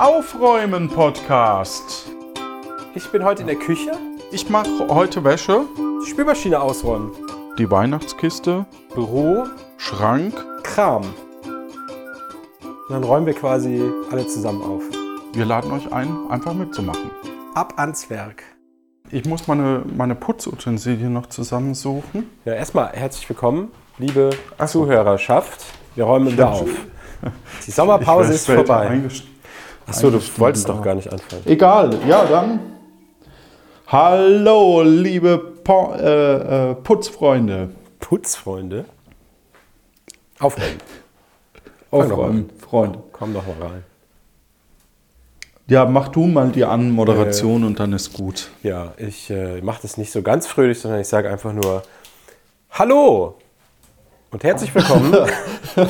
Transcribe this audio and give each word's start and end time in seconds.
Aufräumen 0.00 0.88
Podcast. 0.88 2.08
Ich 2.94 3.08
bin 3.10 3.24
heute 3.24 3.40
in 3.40 3.48
der 3.48 3.56
Küche. 3.56 3.90
Ich 4.30 4.48
mache 4.48 4.86
heute 4.88 5.24
Wäsche, 5.24 5.62
Die 6.04 6.08
Spülmaschine 6.08 6.60
ausräumen. 6.60 7.10
die 7.58 7.68
Weihnachtskiste, 7.68 8.64
Büro, 8.94 9.44
Schrank. 9.76 10.34
Kram. 10.62 11.02
Und 11.02 12.90
dann 12.90 13.02
räumen 13.02 13.26
wir 13.26 13.34
quasi 13.34 13.82
alle 14.12 14.24
zusammen 14.28 14.62
auf. 14.62 14.82
Wir 15.32 15.44
laden 15.44 15.72
euch 15.72 15.92
ein, 15.92 16.16
einfach 16.30 16.54
mitzumachen. 16.54 17.10
Ab 17.56 17.74
ans 17.76 18.08
Werk. 18.08 18.44
Ich 19.10 19.24
muss 19.24 19.48
meine, 19.48 19.82
meine 19.96 20.14
Putzutensilien 20.14 21.12
noch 21.12 21.26
zusammensuchen. 21.26 22.30
Ja, 22.44 22.52
erstmal 22.52 22.92
herzlich 22.92 23.28
willkommen, 23.28 23.72
liebe. 23.98 24.30
Zuhörerschaft. 24.64 25.64
Wir 25.96 26.04
räumen 26.04 26.30
wieder 26.30 26.52
auf. 26.52 26.70
Die 27.66 27.70
Sommerpause 27.72 28.34
ist 28.34 28.46
vorbei. 28.46 29.00
Achso, 29.88 30.10
du 30.10 30.20
wolltest 30.36 30.68
doch 30.68 30.82
gar 30.82 30.94
nicht 30.94 31.10
anfangen. 31.10 31.42
Egal, 31.46 31.98
ja 32.06 32.26
dann. 32.26 32.60
Hallo, 33.86 34.82
liebe 34.82 35.38
po 35.38 35.94
äh, 35.94 36.70
äh, 36.70 36.74
Putzfreunde. 36.74 37.70
Putzfreunde. 37.98 38.84
Aufräumen. 40.38 40.76
Aufräumen, 41.90 42.50
Freunde. 42.58 42.98
Komm 43.12 43.32
doch 43.32 43.46
mal 43.46 43.66
rein. 43.66 43.84
Ja, 45.68 45.86
mach 45.86 46.08
du 46.08 46.26
mal 46.26 46.50
die 46.50 46.64
Anmoderation 46.64 47.64
und 47.64 47.80
dann 47.80 47.94
ist 47.94 48.12
gut. 48.12 48.50
Ja, 48.62 48.92
ich 48.98 49.30
äh, 49.30 49.62
mache 49.62 49.80
das 49.82 49.96
nicht 49.96 50.12
so 50.12 50.20
ganz 50.20 50.46
fröhlich, 50.46 50.80
sondern 50.80 51.00
ich 51.00 51.08
sage 51.08 51.30
einfach 51.30 51.54
nur 51.54 51.82
Hallo 52.70 53.36
und 54.30 54.44
herzlich 54.44 54.74
willkommen 54.74 55.16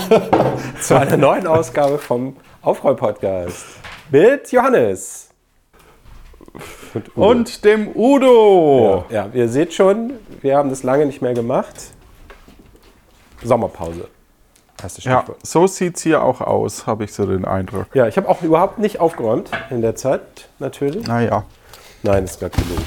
zu 0.80 0.96
einer 0.96 1.16
neuen 1.16 1.48
Ausgabe 1.48 1.98
vom 1.98 2.36
Aufräum-Podcast 2.62 3.64
mit 4.10 4.50
Johannes. 4.52 5.28
Und, 6.94 7.16
Udo. 7.16 7.30
Und 7.30 7.64
dem 7.64 7.88
Udo. 7.94 9.04
ja, 9.10 9.26
ja, 9.26 9.30
ihr 9.32 9.48
seht 9.48 9.74
schon, 9.74 10.14
wir 10.40 10.56
haben 10.56 10.70
das 10.70 10.82
lange 10.82 11.06
nicht 11.06 11.22
mehr 11.22 11.34
gemacht. 11.34 11.74
Sommerpause. 13.44 14.08
Ja, 14.98 15.24
so 15.42 15.66
sieht's 15.66 16.02
hier 16.02 16.22
auch 16.22 16.40
aus, 16.40 16.86
habe 16.86 17.04
ich 17.04 17.12
so 17.12 17.26
den 17.26 17.44
Eindruck. 17.44 17.86
Ja, 17.94 18.06
ich 18.06 18.16
habe 18.16 18.28
auch 18.28 18.42
überhaupt 18.42 18.78
nicht 18.78 19.00
aufgeräumt 19.00 19.50
in 19.70 19.82
der 19.82 19.96
Zeit, 19.96 20.48
natürlich. 20.60 21.06
Naja. 21.06 21.44
Nein, 22.04 22.24
ist 22.24 22.38
gar 22.38 22.50
genug. 22.50 22.78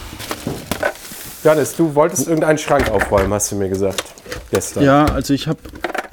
Johannes, 1.44 1.76
du 1.76 1.94
wolltest 1.94 2.28
irgendeinen 2.28 2.58
Schrank 2.58 2.90
aufräumen, 2.90 3.34
hast 3.34 3.52
du 3.52 3.58
mir 3.58 3.68
gesagt. 3.68 4.04
Gestern. 4.52 4.84
Ja, 4.84 5.06
also 5.06 5.34
ich 5.34 5.48
habe 5.48 5.60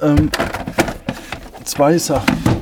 ähm, 0.01 0.29
zwei 1.63 1.97
Sachen. 1.97 2.58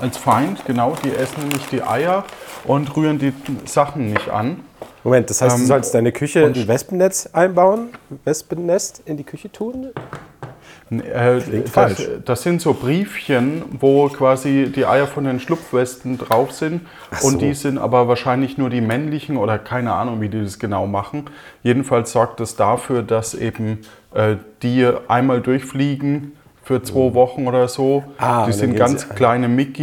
als 0.00 0.16
Feind, 0.16 0.64
genau. 0.66 0.96
Die 1.04 1.14
essen 1.14 1.40
nämlich 1.40 1.66
die 1.66 1.82
Eier 1.82 2.24
und 2.64 2.96
rühren 2.96 3.18
die 3.18 3.32
Sachen 3.64 4.12
nicht 4.12 4.28
an. 4.28 4.60
Moment, 5.04 5.30
das 5.30 5.40
heißt, 5.40 5.56
du 5.56 5.62
Ähm, 5.62 5.66
sollst 5.66 5.94
deine 5.94 6.12
Küche 6.12 6.44
ein 6.44 6.68
Wespennetz 6.68 7.28
einbauen? 7.32 7.88
Wespennest 8.24 9.02
in 9.06 9.16
die 9.16 9.24
Küche 9.24 9.50
tun? 9.50 9.88
Äh, 10.90 11.40
das, 11.62 11.70
falsch. 11.70 12.08
das 12.24 12.42
sind 12.42 12.60
so 12.60 12.74
Briefchen, 12.74 13.62
wo 13.78 14.08
quasi 14.08 14.72
die 14.74 14.84
Eier 14.86 15.06
von 15.06 15.24
den 15.24 15.38
Schlupfwespen 15.38 16.18
drauf 16.18 16.50
sind. 16.50 16.82
so. 17.12 17.28
Und 17.28 17.40
die 17.40 17.54
sind 17.54 17.78
aber 17.78 18.08
wahrscheinlich 18.08 18.58
nur 18.58 18.70
die 18.70 18.80
männlichen 18.80 19.36
oder 19.36 19.58
keine 19.58 19.92
Ahnung, 19.92 20.20
wie 20.20 20.28
die 20.28 20.42
das 20.42 20.58
genau 20.58 20.86
machen. 20.86 21.26
Jedenfalls 21.62 22.10
sorgt 22.10 22.40
das 22.40 22.56
dafür, 22.56 23.02
dass 23.02 23.34
eben 23.34 23.78
äh, 24.14 24.36
die 24.62 24.90
einmal 25.06 25.40
durchfliegen 25.40 26.32
für 26.64 26.82
zwei 26.82 27.14
Wochen 27.14 27.46
oder 27.46 27.68
so. 27.68 28.00
Mhm. 28.00 28.12
Ah, 28.18 28.46
die 28.46 28.52
sind 28.52 28.76
ganz 28.76 29.08
kleine, 29.08 29.48
mick, 29.48 29.78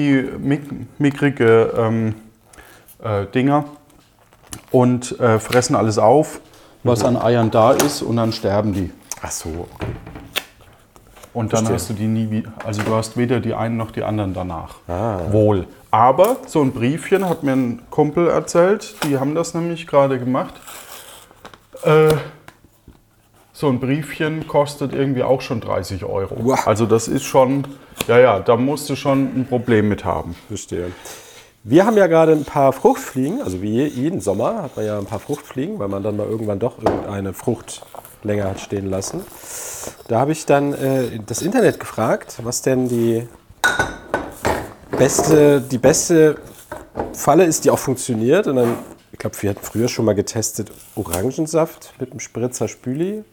mickrige 1.00 1.74
ähm, 1.78 2.16
äh, 3.08 3.26
Dinger 3.26 3.66
und 4.72 5.20
äh, 5.20 5.40
fressen 5.40 5.76
alles 5.76 5.98
auf, 5.98 6.42
was 6.84 7.02
Mhm. 7.02 7.06
an 7.08 7.18
Eiern 7.18 7.52
da 7.52 7.72
ist, 7.72 8.02
und 8.02 8.18
dann 8.18 8.32
sterben 8.32 8.74
die. 8.74 8.92
Ach 9.22 9.32
so, 9.32 9.50
okay. 9.74 9.92
Und 11.34 11.54
dann 11.54 11.66
Verstehe. 11.68 11.76
hast 11.76 11.90
du 11.90 11.94
die 11.94 12.08
nie 12.08 12.32
wieder. 12.32 12.52
Also 12.66 12.82
du 12.82 12.96
hast 12.96 13.16
weder 13.16 13.40
die 13.40 13.54
einen 13.54 13.78
noch 13.78 13.92
die 13.92 14.04
anderen 14.04 14.34
danach. 14.34 14.76
Ah. 14.88 15.20
Wohl. 15.32 15.68
Aber 15.92 16.38
so 16.48 16.62
ein 16.62 16.72
Briefchen 16.72 17.30
hat 17.30 17.44
mir 17.44 17.52
ein 17.54 17.82
Kumpel 17.92 18.28
erzählt, 18.28 18.96
die 19.04 19.20
haben 19.20 19.36
das 19.36 19.54
nämlich 19.54 19.86
gerade 19.86 20.18
gemacht. 20.18 20.56
Äh, 21.84 22.10
so 23.54 23.68
ein 23.70 23.80
Briefchen 23.80 24.48
kostet 24.48 24.94
irgendwie 24.94 25.24
auch 25.24 25.42
schon 25.42 25.62
30 25.62 26.06
Euro. 26.06 26.36
Wow. 26.40 26.66
Also 26.68 26.86
das 26.88 27.08
ist 27.08 27.24
schon, 27.24 27.66
ja, 28.08 28.18
ja, 28.20 28.40
da 28.40 28.56
musst 28.56 28.90
du 28.90 28.96
schon 28.96 29.26
ein 29.40 29.46
Problem 29.48 29.90
mit 29.90 30.06
haben. 30.06 30.36
Verstehe. 30.48 30.92
Wir 31.70 31.86
haben 31.86 31.98
ja 31.98 32.08
gerade 32.08 32.32
ein 32.32 32.46
paar 32.46 32.72
Fruchtfliegen, 32.72 33.42
also 33.42 33.62
wie 33.62 33.72
je- 33.72 33.88
jeden 33.88 34.22
Sommer 34.22 34.64
hat 34.64 34.78
man 34.78 34.86
ja 34.86 34.98
ein 34.98 35.06
paar 35.06 35.20
Fruchtfliegen, 35.20 35.80
weil 35.80 35.90
man 35.90 36.02
dann 36.02 36.16
mal 36.16 36.26
irgendwann 36.26 36.60
doch 36.60 36.78
irgendeine 36.82 37.34
Frucht 37.34 37.82
länger 38.24 38.46
hat 38.46 38.62
stehen 38.62 38.90
lassen. 38.90 39.20
Da 40.08 40.18
habe 40.22 40.32
ich 40.32 40.46
dann 40.46 40.74
äh, 40.74 41.20
das 41.26 41.42
Internet 41.42 41.78
gefragt, 41.78 42.38
was 42.44 42.62
denn 42.62 42.88
die 42.88 43.28
beste, 44.98 45.60
die 45.60 45.78
beste 45.78 46.38
Falle 47.12 47.44
ist, 47.44 47.66
die 47.66 47.70
auch 47.70 47.80
funktioniert. 47.80 48.48
Und 48.48 48.56
dann, 48.56 48.76
ich 49.12 49.20
glaube, 49.20 49.36
wir 49.42 49.50
hatten 49.50 49.62
früher 49.62 49.90
schon 49.90 50.06
mal 50.06 50.16
getestet 50.16 50.72
Orangensaft 50.96 51.94
mit 52.00 52.12
einem 52.12 52.22
Spritzer 52.22 52.70
Spüli. 52.70 53.26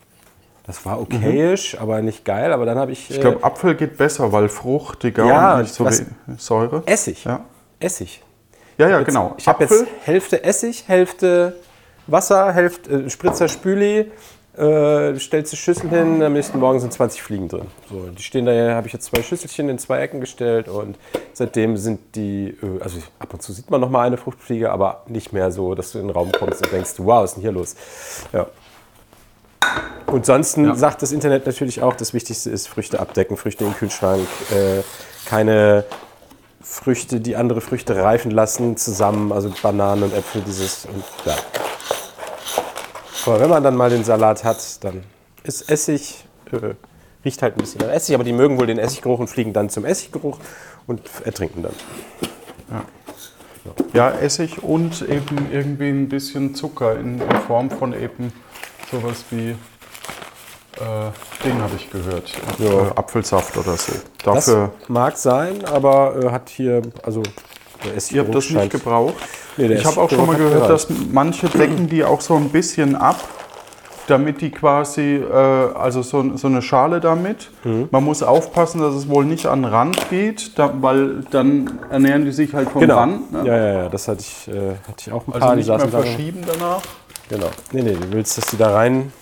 Das 0.66 0.84
war 0.84 1.00
okayisch, 1.00 1.78
aber 1.80 2.02
nicht 2.02 2.24
geil. 2.24 2.52
Aber 2.52 2.66
dann 2.66 2.78
habe 2.78 2.90
ich, 2.90 3.10
Ich 3.10 3.20
glaube, 3.20 3.44
Apfel 3.44 3.76
geht 3.76 3.96
besser, 3.96 4.32
weil 4.32 4.48
fruchtiger 4.48 5.24
Ja, 5.24 5.54
und 5.54 5.62
nicht 5.62 5.74
so 5.74 5.84
was- 5.84 6.02
Säure. 6.38 6.82
Essig. 6.86 7.24
Ja, 7.24 7.40
Essig. 7.84 8.22
ja, 8.78 8.88
ja 8.88 8.98
Jetzt- 8.98 9.06
genau. 9.08 9.34
Ich 9.38 9.46
habe 9.46 9.64
jetzt 9.64 9.84
Hälfte 10.04 10.42
Essig, 10.42 10.84
Hälfte 10.88 11.56
Wasser, 12.06 12.52
Hälfte 12.52 12.90
äh, 13.06 13.10
Spritzer 13.10 13.48
Spüli 13.48 14.10
Äh, 14.56 15.18
stellst 15.18 15.52
die 15.52 15.56
Schüssel 15.56 15.90
hin, 15.90 16.22
am 16.22 16.32
nächsten 16.32 16.60
Morgen 16.60 16.78
sind 16.78 16.92
20 16.92 17.20
Fliegen 17.24 17.48
drin. 17.48 17.66
So, 17.90 18.06
die 18.16 18.22
stehen 18.22 18.46
da, 18.46 18.52
habe 18.76 18.86
ich 18.86 18.92
jetzt 18.92 19.06
zwei 19.06 19.20
Schüsselchen 19.20 19.68
in 19.68 19.80
zwei 19.80 19.98
Ecken 19.98 20.20
gestellt 20.20 20.68
und 20.68 20.96
seitdem 21.32 21.76
sind 21.76 21.98
die, 22.14 22.56
äh, 22.62 22.80
also 22.80 22.98
ab 23.18 23.32
und 23.34 23.42
zu 23.42 23.52
sieht 23.52 23.68
man 23.68 23.80
noch 23.80 23.90
mal 23.90 24.06
eine 24.06 24.16
Fruchtfliege, 24.16 24.70
aber 24.70 25.02
nicht 25.08 25.32
mehr 25.32 25.50
so, 25.50 25.74
dass 25.74 25.90
du 25.90 25.98
in 25.98 26.06
den 26.06 26.14
Raum 26.14 26.30
kommst 26.30 26.62
und 26.64 26.72
denkst, 26.72 26.92
wow, 26.98 27.24
was 27.24 27.30
ist 27.30 27.34
denn 27.34 27.42
hier 27.42 27.50
los? 27.50 27.74
Ja. 28.32 28.46
Und 30.06 30.18
ansonsten 30.18 30.66
Ja. 30.66 30.74
sagt 30.76 31.02
das 31.02 31.10
Internet 31.10 31.46
natürlich 31.46 31.82
auch, 31.82 31.96
das 31.96 32.14
Wichtigste 32.14 32.48
ist 32.50 32.68
Früchte 32.68 33.00
abdecken, 33.00 33.36
Früchte 33.36 33.64
im 33.64 33.74
Kühlschrank, 33.74 34.20
äh, 34.52 34.82
keine 35.28 35.84
Früchte, 36.64 37.20
die 37.20 37.36
andere 37.36 37.60
Früchte 37.60 37.94
reifen 37.94 38.30
lassen, 38.30 38.78
zusammen, 38.78 39.32
also 39.32 39.52
Bananen 39.62 40.04
und 40.04 40.14
Äpfel, 40.14 40.42
dieses 40.42 40.86
und 40.86 41.04
ja. 41.26 41.36
Aber 43.26 43.40
wenn 43.40 43.50
man 43.50 43.62
dann 43.62 43.76
mal 43.76 43.90
den 43.90 44.02
Salat 44.02 44.44
hat, 44.44 44.82
dann 44.82 45.02
ist 45.42 45.68
Essig, 45.70 46.24
äh, 46.52 46.74
riecht 47.24 47.42
halt 47.42 47.56
ein 47.56 47.60
bisschen 47.60 47.82
nach 47.82 47.92
Essig, 47.92 48.14
aber 48.14 48.24
die 48.24 48.32
mögen 48.32 48.58
wohl 48.58 48.66
den 48.66 48.78
Essiggeruch 48.78 49.18
und 49.18 49.28
fliegen 49.28 49.52
dann 49.52 49.68
zum 49.68 49.84
Essiggeruch 49.84 50.38
und 50.86 51.02
ertrinken 51.24 51.62
dann. 51.62 51.74
Ja, 53.92 54.10
Essig 54.10 54.62
und 54.62 55.02
eben 55.02 55.50
irgendwie 55.52 55.88
ein 55.88 56.08
bisschen 56.08 56.54
Zucker 56.54 56.98
in, 56.98 57.20
in 57.20 57.36
Form 57.46 57.70
von 57.70 57.92
eben 57.92 58.32
sowas 58.90 59.24
wie 59.30 59.54
äh, 60.80 61.44
Ding 61.44 61.60
habe 61.60 61.74
ich 61.76 61.90
gehört. 61.90 62.32
Ja. 62.58 62.66
Äh, 62.66 62.90
Apfelsaft 62.96 63.56
oder 63.56 63.76
so. 63.76 63.92
Das 64.24 64.46
Dafür, 64.46 64.70
mag 64.88 65.16
sein, 65.16 65.64
aber 65.64 66.14
äh, 66.20 66.30
hat 66.30 66.48
hier, 66.48 66.82
also 67.02 67.22
der 67.84 67.92
ihr 68.10 68.22
habt 68.22 68.34
das 68.34 68.50
nicht 68.50 68.70
gebraucht. 68.70 69.14
Nee, 69.56 69.72
ich 69.72 69.84
habe 69.84 70.00
auch 70.00 70.10
schon 70.10 70.26
mal 70.26 70.36
gehört, 70.36 70.68
dass 70.68 70.88
manche 71.12 71.48
decken 71.48 71.88
die 71.88 72.02
auch 72.02 72.20
so 72.20 72.34
ein 72.34 72.48
bisschen 72.48 72.96
ab, 72.96 73.16
damit 74.06 74.40
die 74.40 74.50
quasi, 74.50 75.16
äh, 75.16 75.34
also 75.34 76.02
so, 76.02 76.36
so 76.36 76.46
eine 76.48 76.62
Schale 76.62 77.00
damit. 77.00 77.50
Mhm. 77.62 77.88
Man 77.90 78.04
muss 78.04 78.22
aufpassen, 78.22 78.80
dass 78.80 78.94
es 78.94 79.08
wohl 79.08 79.24
nicht 79.24 79.46
an 79.46 79.62
den 79.62 79.72
Rand 79.72 80.10
geht, 80.10 80.58
da, 80.58 80.72
weil 80.80 81.20
dann 81.30 81.78
ernähren 81.90 82.24
die 82.24 82.32
sich 82.32 82.52
halt 82.54 82.70
vom 82.70 82.80
Genau. 82.80 82.96
Rand. 82.96 83.32
Ne? 83.32 83.46
Ja, 83.46 83.56
ja, 83.56 83.72
ja, 83.82 83.88
das 83.88 84.08
hatte 84.08 84.20
ich, 84.20 84.48
äh, 84.48 84.74
hatte 84.88 85.04
ich 85.06 85.12
auch 85.12 85.26
ein 85.26 85.32
paar, 85.32 85.50
Also 85.50 85.54
nicht 85.56 85.68
mehr 85.68 85.88
verschieben 85.88 86.40
danach. 86.46 86.82
Genau. 87.28 87.46
Nee, 87.72 87.82
nee, 87.82 87.92
du 87.94 88.12
willst, 88.12 88.36
dass 88.36 88.46
die 88.46 88.56
da 88.56 88.72
rein 88.74 89.12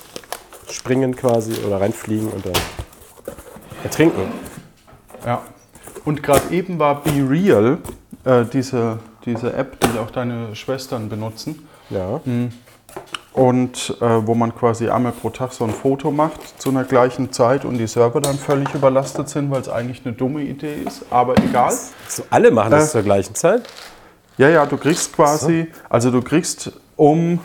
springen 0.72 1.14
quasi 1.16 1.52
oder 1.66 1.80
reinfliegen 1.80 2.28
und 2.28 2.44
dann 2.44 2.52
ertrinken. 3.84 4.22
Ja. 5.24 5.42
Und 6.04 6.22
gerade 6.22 6.50
eben 6.50 6.78
war 6.78 7.02
Be 7.02 7.10
Real, 7.28 7.78
äh, 8.24 8.44
diese, 8.52 8.98
diese 9.24 9.52
App, 9.52 9.78
die 9.80 9.98
auch 9.98 10.10
deine 10.10 10.54
Schwestern 10.56 11.08
benutzen. 11.08 11.66
Ja. 11.90 12.20
Und 13.32 13.96
äh, 14.00 14.26
wo 14.26 14.34
man 14.34 14.54
quasi 14.54 14.88
einmal 14.90 15.12
pro 15.12 15.30
Tag 15.30 15.52
so 15.52 15.64
ein 15.64 15.70
Foto 15.70 16.10
macht 16.10 16.60
zu 16.60 16.69
einer 16.70 16.84
gleichen 16.84 17.32
Zeit 17.32 17.64
und 17.64 17.78
die 17.78 17.86
Server 17.86 18.20
dann 18.20 18.36
völlig 18.36 18.75
überlastet 18.75 19.28
sind, 19.28 19.50
weil 19.50 19.60
es 19.62 19.68
eigentlich 19.68 20.04
eine 20.04 20.14
dumme 20.14 20.42
Idee 20.42 20.75
ist. 20.86 21.04
Aber 21.10 21.38
egal. 21.38 21.72
So, 22.08 22.25
alle 22.30 22.50
machen 22.50 22.72
das 22.72 22.88
Äh. 22.88 22.92
zur 22.92 23.02
gleichen 23.02 23.34
Zeit. 23.34 23.62
Ja, 24.38 24.48
ja, 24.48 24.66
du 24.66 24.76
kriegst 24.76 25.14
quasi, 25.14 25.68
also 25.88 26.10
du 26.10 26.20
kriegst 26.20 26.72
um 26.96 27.38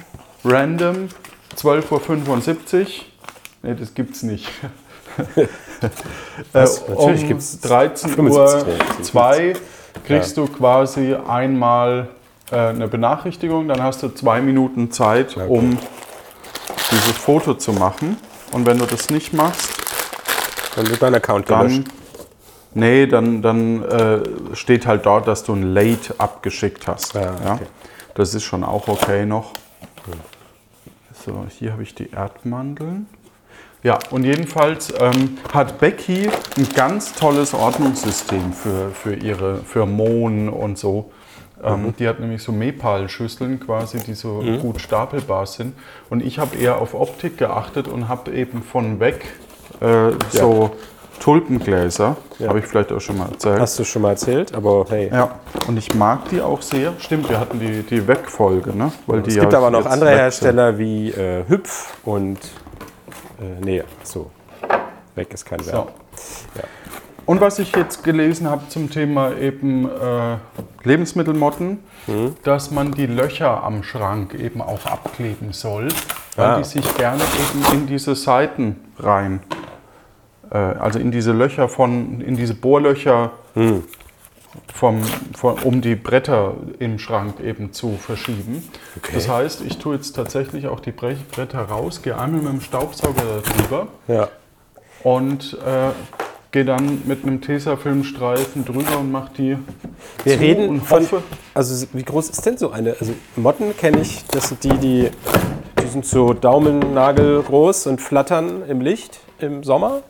random 0.44 1.10
12.75 1.56 2.82
Uhr. 2.82 2.88
Nee, 3.64 3.76
das 3.76 3.94
gibt's 3.94 4.24
nicht. 4.24 4.48
Was? 6.54 6.80
äh, 6.82 6.90
Natürlich 6.92 7.22
um 7.24 7.28
gibt's 7.28 7.60
13 7.62 8.10
75 8.12 8.68
Uhr 8.68 8.74
nee, 8.98 9.04
2 9.04 9.54
kriegst 10.06 10.38
du 10.38 10.48
quasi 10.48 11.16
einmal 11.16 12.10
äh, 12.52 12.56
eine 12.56 12.88
Benachrichtigung, 12.88 13.68
dann 13.68 13.82
hast 13.82 14.04
du 14.04 14.10
zwei 14.10 14.42
Minuten 14.42 14.92
Zeit, 14.92 15.36
um 15.38 15.78
dieses 16.92 17.18
Foto 17.18 17.56
zu 17.56 17.74
machen. 17.74 18.18
Und 18.52 18.66
wenn 18.66 18.78
du 18.78 18.86
das 18.86 19.10
nicht 19.10 19.34
machst, 19.34 19.70
Dann 20.76 20.88
wird 20.90 21.02
dein 21.02 21.16
Account 21.16 21.50
dann, 21.50 21.68
gelöscht. 21.68 21.88
nee, 22.76 23.08
dann, 23.08 23.42
dann 23.42 23.84
äh, 23.84 24.20
steht 24.54 24.86
halt 24.86 25.06
dort, 25.06 25.28
dass 25.28 25.44
du 25.44 25.54
ein 25.54 25.74
Late 25.74 26.16
abgeschickt 26.20 26.88
hast. 26.88 27.14
Ja, 27.16 27.34
okay. 27.34 27.66
Das 28.14 28.34
ist 28.34 28.44
schon 28.44 28.64
auch 28.64 28.88
okay 28.88 29.26
noch. 29.26 29.52
So, 31.26 31.46
hier 31.50 31.74
habe 31.74 31.84
ich 31.84 31.94
die 31.96 32.12
Erdmandeln. 32.12 33.08
Ja, 33.88 34.00
und 34.10 34.26
jedenfalls 34.26 34.94
ähm, 35.00 35.38
hat 35.54 35.80
Becky 35.80 36.30
ein 36.58 36.68
ganz 36.76 37.14
tolles 37.14 37.54
Ordnungssystem 37.54 38.52
für, 38.52 38.90
für 38.90 39.14
ihre 39.14 39.60
für 39.60 39.86
Mohn 39.86 40.50
und 40.50 40.78
so. 40.78 41.10
Ähm, 41.64 41.94
Die 41.98 42.06
hat 42.06 42.20
nämlich 42.20 42.44
so 42.44 42.52
Mepal-Schüsseln 42.52 43.62
quasi, 43.62 44.00
die 44.00 44.14
so 44.14 44.44
gut 44.62 44.82
stapelbar 44.82 45.46
sind. 45.46 45.74
Und 46.10 46.22
ich 46.22 46.38
habe 46.38 46.58
eher 46.58 46.82
auf 46.82 46.96
Optik 46.96 47.38
geachtet 47.38 47.88
und 47.88 48.10
habe 48.10 48.32
eben 48.32 48.62
von 48.62 49.00
weg 49.00 49.24
äh, 49.80 50.12
so 50.32 50.72
Tulpengläser. 51.22 52.18
Ja. 52.40 52.50
Habe 52.50 52.60
ich 52.60 52.66
vielleicht 52.66 52.92
auch 52.92 53.00
schon 53.00 53.18
mal 53.18 53.30
erzählt. 53.30 53.62
Hast 53.62 53.80
du 53.80 53.86
schon 53.86 54.02
mal 54.02 54.10
erzählt, 54.10 54.54
aber 54.54 54.86
hey. 54.90 55.10
Ja, 55.14 55.36
und 55.66 55.78
ich 55.78 55.96
mag 55.96 56.28
die 56.30 56.42
auch 56.42 56.62
sehr. 56.62 56.92
Stimmt, 57.00 57.30
wir 57.30 57.40
hatten 57.40 57.58
die, 57.62 57.84
die 57.84 58.06
Wegfolge, 58.06 58.76
ne? 58.76 58.92
Weil 59.06 59.22
die 59.22 59.30
es 59.30 59.40
gibt 59.40 59.54
ja 59.54 59.60
aber 59.60 59.72
noch 59.72 59.86
andere 59.86 60.10
Hersteller 60.10 60.78
wie 60.78 61.12
äh, 61.12 61.46
Hüpf 61.48 61.96
und 62.04 62.38
äh, 63.40 63.60
nee, 63.64 63.84
so. 64.04 64.32
Weg 65.16 65.34
ist 65.34 65.46
kein. 65.46 65.66
Verb. 65.66 65.92
So. 66.16 66.62
Und 67.26 67.42
was 67.42 67.60
ich 67.60 67.76
jetzt 67.76 68.04
gelesen 68.04 68.50
habe 68.50 68.70
zum 68.70 68.90
Thema 68.90 69.36
eben 69.36 69.90
äh, 69.90 70.38
Lebensmittelmotten, 70.84 71.80
Mhm. 72.08 72.36
dass 72.44 72.72
man 72.72 72.94
die 72.94 73.06
Löcher 73.06 73.64
am 73.64 73.84
Schrank 73.84 74.34
eben 74.34 74.62
auch 74.62 74.86
abkleben 74.86 75.52
soll, 75.52 75.90
weil 76.38 76.46
Ah. 76.46 76.58
die 76.58 76.64
sich 76.64 76.96
gerne 76.96 77.22
eben 77.22 77.74
in 77.80 77.88
diese 77.88 78.16
Seiten 78.16 78.78
rein, 78.98 79.42
äh, 80.52 80.58
also 80.58 81.00
in 81.00 81.12
diese 81.12 81.34
Löcher 81.34 81.68
von, 81.68 82.22
in 82.22 82.38
diese 82.38 82.54
Bohrlöcher 82.54 83.32
Hm. 83.56 83.84
Vom, 84.74 85.02
von, 85.36 85.60
um 85.60 85.82
die 85.82 85.96
Bretter 85.96 86.54
im 86.80 87.00
Schrank 87.00 87.40
eben 87.42 87.74
zu 87.74 87.98
verschieben. 87.98 88.68
Das 89.14 89.28
heißt, 89.30 89.62
ich 89.66 89.78
tue 89.78 89.96
jetzt 89.96 90.14
tatsächlich 90.14 90.68
auch 90.68 90.80
die 90.80 90.92
Bre- 90.92 91.16
Bretter 91.32 91.60
raus, 91.64 92.02
gehe 92.02 92.18
einmal 92.18 92.42
mit 92.42 92.54
dem 92.54 92.62
Staubsauger 92.62 93.22
darüber 93.44 93.88
Ja. 94.08 94.30
und 95.04 95.54
äh, 95.66 95.90
gehe 96.52 96.64
dann 96.66 97.02
mit 97.06 97.24
einem 97.24 97.42
Tesafilmstreifen 97.42 98.64
drüber 98.66 99.00
und 99.00 99.12
mache 99.12 99.32
die 99.38 99.58
Wir 100.24 100.40
reden 100.40 100.70
und 100.70 100.82
von. 100.82 101.02
hoffe, 101.04 101.24
Also, 101.54 101.86
wie 101.94 102.04
groß 102.04 102.30
ist 102.30 102.46
denn 102.46 102.58
so 102.58 102.72
eine? 102.72 102.96
Also, 103.00 103.14
Motten 103.36 103.76
kenne 103.78 104.00
ich, 104.02 104.26
das 104.28 104.48
sind 104.50 104.64
die, 104.64 104.78
die, 104.78 105.10
die 105.84 105.88
sind 105.88 106.06
so 106.06 106.34
Daumennagel 106.34 107.44
groß 107.44 107.88
und 107.88 108.02
flattern 108.02 108.64
im 108.68 108.82
Licht 108.82 109.20
im 109.40 109.64
Sommer. 109.64 110.02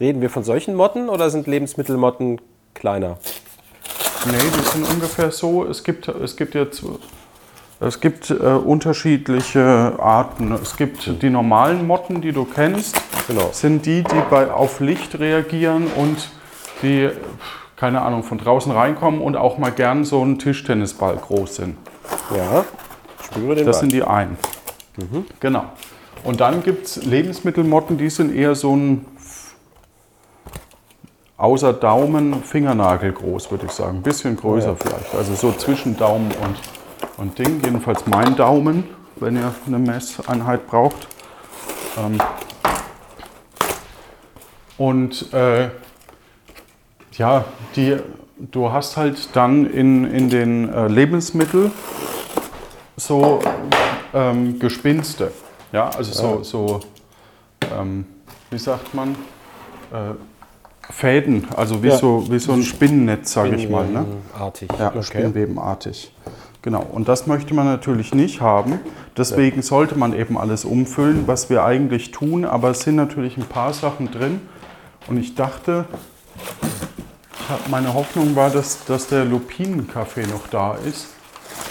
Reden 0.00 0.20
wir 0.22 0.30
von 0.30 0.44
solchen 0.44 0.74
Motten 0.74 1.08
oder 1.08 1.28
sind 1.30 1.46
Lebensmittelmotten 1.48 2.40
kleiner? 2.72 3.18
Nee, 4.26 4.32
die 4.38 4.68
sind 4.70 4.88
ungefähr 4.90 5.30
so. 5.30 5.64
Es 5.64 5.82
gibt, 5.84 6.08
es 6.08 6.36
gibt 6.36 6.54
jetzt 6.54 6.82
es 7.80 8.00
gibt 8.00 8.30
äh, 8.30 8.34
unterschiedliche 8.34 9.94
Arten. 9.98 10.52
Es 10.52 10.76
gibt 10.76 11.22
die 11.22 11.28
normalen 11.28 11.86
Motten, 11.86 12.20
die 12.22 12.32
du 12.32 12.44
kennst, 12.44 12.96
Genau. 13.26 13.50
sind 13.52 13.84
die, 13.84 14.02
die 14.04 14.22
bei, 14.30 14.50
auf 14.50 14.80
Licht 14.80 15.18
reagieren 15.18 15.88
und 15.96 16.30
die, 16.82 17.10
keine 17.76 18.00
Ahnung, 18.02 18.22
von 18.22 18.38
draußen 18.38 18.70
reinkommen 18.72 19.20
und 19.20 19.36
auch 19.36 19.58
mal 19.58 19.72
gern 19.72 20.04
so 20.04 20.22
einen 20.22 20.38
Tischtennisball 20.38 21.16
groß 21.16 21.56
sind. 21.56 21.76
Ja. 22.34 22.64
Spüre 23.22 23.56
den 23.56 23.66
Das 23.66 23.76
Ball. 23.76 23.80
sind 23.80 23.92
die 23.92 24.02
einen. 24.04 24.38
Genau. 25.40 25.64
Und 26.22 26.40
dann 26.40 26.62
gibt 26.62 26.86
es 26.86 27.04
Lebensmittelmotten, 27.04 27.98
die 27.98 28.08
sind 28.08 28.34
eher 28.34 28.54
so 28.54 28.74
ein 28.74 29.04
außer 31.36 31.72
Daumen 31.72 32.42
Fingernagel 32.42 33.12
groß, 33.12 33.50
würde 33.50 33.66
ich 33.66 33.72
sagen. 33.72 33.98
Ein 33.98 34.02
bisschen 34.02 34.36
größer 34.36 34.76
vielleicht. 34.76 35.14
Also 35.14 35.34
so 35.34 35.52
zwischen 35.52 35.96
Daumen 35.96 36.30
und, 36.42 36.56
und 37.16 37.38
Ding. 37.38 37.60
Jedenfalls 37.64 38.06
mein 38.06 38.36
Daumen, 38.36 38.84
wenn 39.16 39.36
ihr 39.36 39.54
eine 39.66 39.78
Messeinheit 39.78 40.66
braucht. 40.66 41.08
Ähm 41.98 42.18
und 44.76 45.32
äh, 45.32 45.70
ja, 47.12 47.44
die, 47.76 47.98
du 48.38 48.72
hast 48.72 48.96
halt 48.96 49.34
dann 49.34 49.66
in, 49.66 50.04
in 50.04 50.30
den 50.30 50.72
äh, 50.72 50.88
Lebensmitteln 50.88 51.70
so 52.96 53.40
ähm, 54.12 54.58
Gespinste. 54.58 55.32
Ja, 55.72 55.90
also 55.90 56.12
so, 56.12 56.42
so 56.42 56.80
ähm, 57.76 58.06
wie 58.50 58.58
sagt 58.58 58.94
man, 58.94 59.14
äh, 59.92 60.14
Fäden, 60.90 61.46
also 61.56 61.82
wie, 61.82 61.88
Ja. 61.88 61.96
so, 61.96 62.26
wie 62.30 62.38
so 62.38 62.52
ein 62.52 62.62
Spinnennetz, 62.62 63.32
sage 63.32 63.56
ich 63.56 63.68
mal. 63.68 63.86
Ne? 63.86 64.04
Artig. 64.38 64.68
Ja, 64.78 64.92
spinnwebenartig. 65.02 66.12
Genau, 66.62 66.80
und 66.82 67.08
das 67.08 67.26
möchte 67.26 67.52
man 67.54 67.66
natürlich 67.66 68.14
nicht 68.14 68.40
haben. 68.40 68.78
Deswegen 69.16 69.60
sollte 69.62 69.96
man 69.98 70.14
eben 70.14 70.38
alles 70.38 70.64
umfüllen, 70.64 71.24
was 71.26 71.50
wir 71.50 71.64
eigentlich 71.64 72.10
tun. 72.10 72.44
Aber 72.46 72.70
es 72.70 72.80
sind 72.80 72.96
natürlich 72.96 73.36
ein 73.36 73.44
paar 73.44 73.72
Sachen 73.74 74.10
drin. 74.10 74.40
Und 75.06 75.18
ich 75.18 75.34
dachte, 75.34 75.84
meine 77.70 77.92
Hoffnung 77.92 78.34
war, 78.34 78.48
dass, 78.50 78.84
dass 78.86 79.08
der 79.08 79.24
Lupinenkaffee 79.26 80.26
noch 80.26 80.46
da 80.50 80.74
ist. 80.88 81.08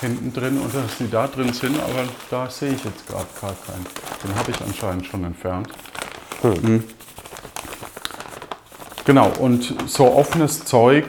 hinten 0.01 0.32
drin 0.34 0.60
und 0.60 0.74
dass 0.75 0.98
die 1.00 1.10
da 1.10 1.27
drin 1.27 1.53
sind, 1.53 1.77
aber 1.79 2.03
da 2.29 2.50
sehe 2.50 2.72
ich 2.74 2.84
jetzt 2.84 3.08
gerade 3.08 3.25
gar 3.39 3.53
keinen. 3.65 3.86
Den 4.24 4.36
habe 4.36 4.51
ich 4.51 4.62
anscheinend 4.62 5.05
schon 5.05 5.24
entfernt. 5.24 5.70
Mhm. 6.43 6.84
Genau, 9.05 9.31
und 9.39 9.75
so 9.88 10.13
offenes 10.13 10.63
Zeug 10.65 11.05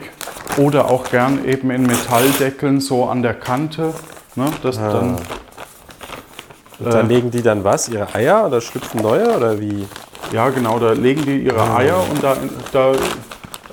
oder 0.57 0.89
auch 0.89 1.09
gern 1.09 1.45
eben 1.45 1.71
in 1.71 1.83
Metalldeckeln 1.83 2.81
so 2.81 3.05
an 3.05 3.21
der 3.21 3.33
Kante. 3.33 3.93
Ne, 4.35 4.47
das 4.63 4.77
dann, 4.77 5.15
Und 6.79 6.93
dann 6.93 7.09
Äh. 7.09 7.13
legen 7.13 7.31
die 7.31 7.41
dann 7.41 7.63
was? 7.63 7.87
Ihre 7.87 8.13
Eier 8.13 8.45
oder 8.45 8.59
schlüpfen 8.59 9.01
neue 9.01 9.35
oder 9.37 9.59
wie? 9.59 9.87
ja 10.33 10.49
genau, 10.49 10.79
da 10.79 10.91
legen 10.91 11.23
die 11.23 11.37
ihre 11.43 11.73
Eier 11.75 12.03
und 12.09 12.21
da, 12.21 12.35
da 12.73 12.91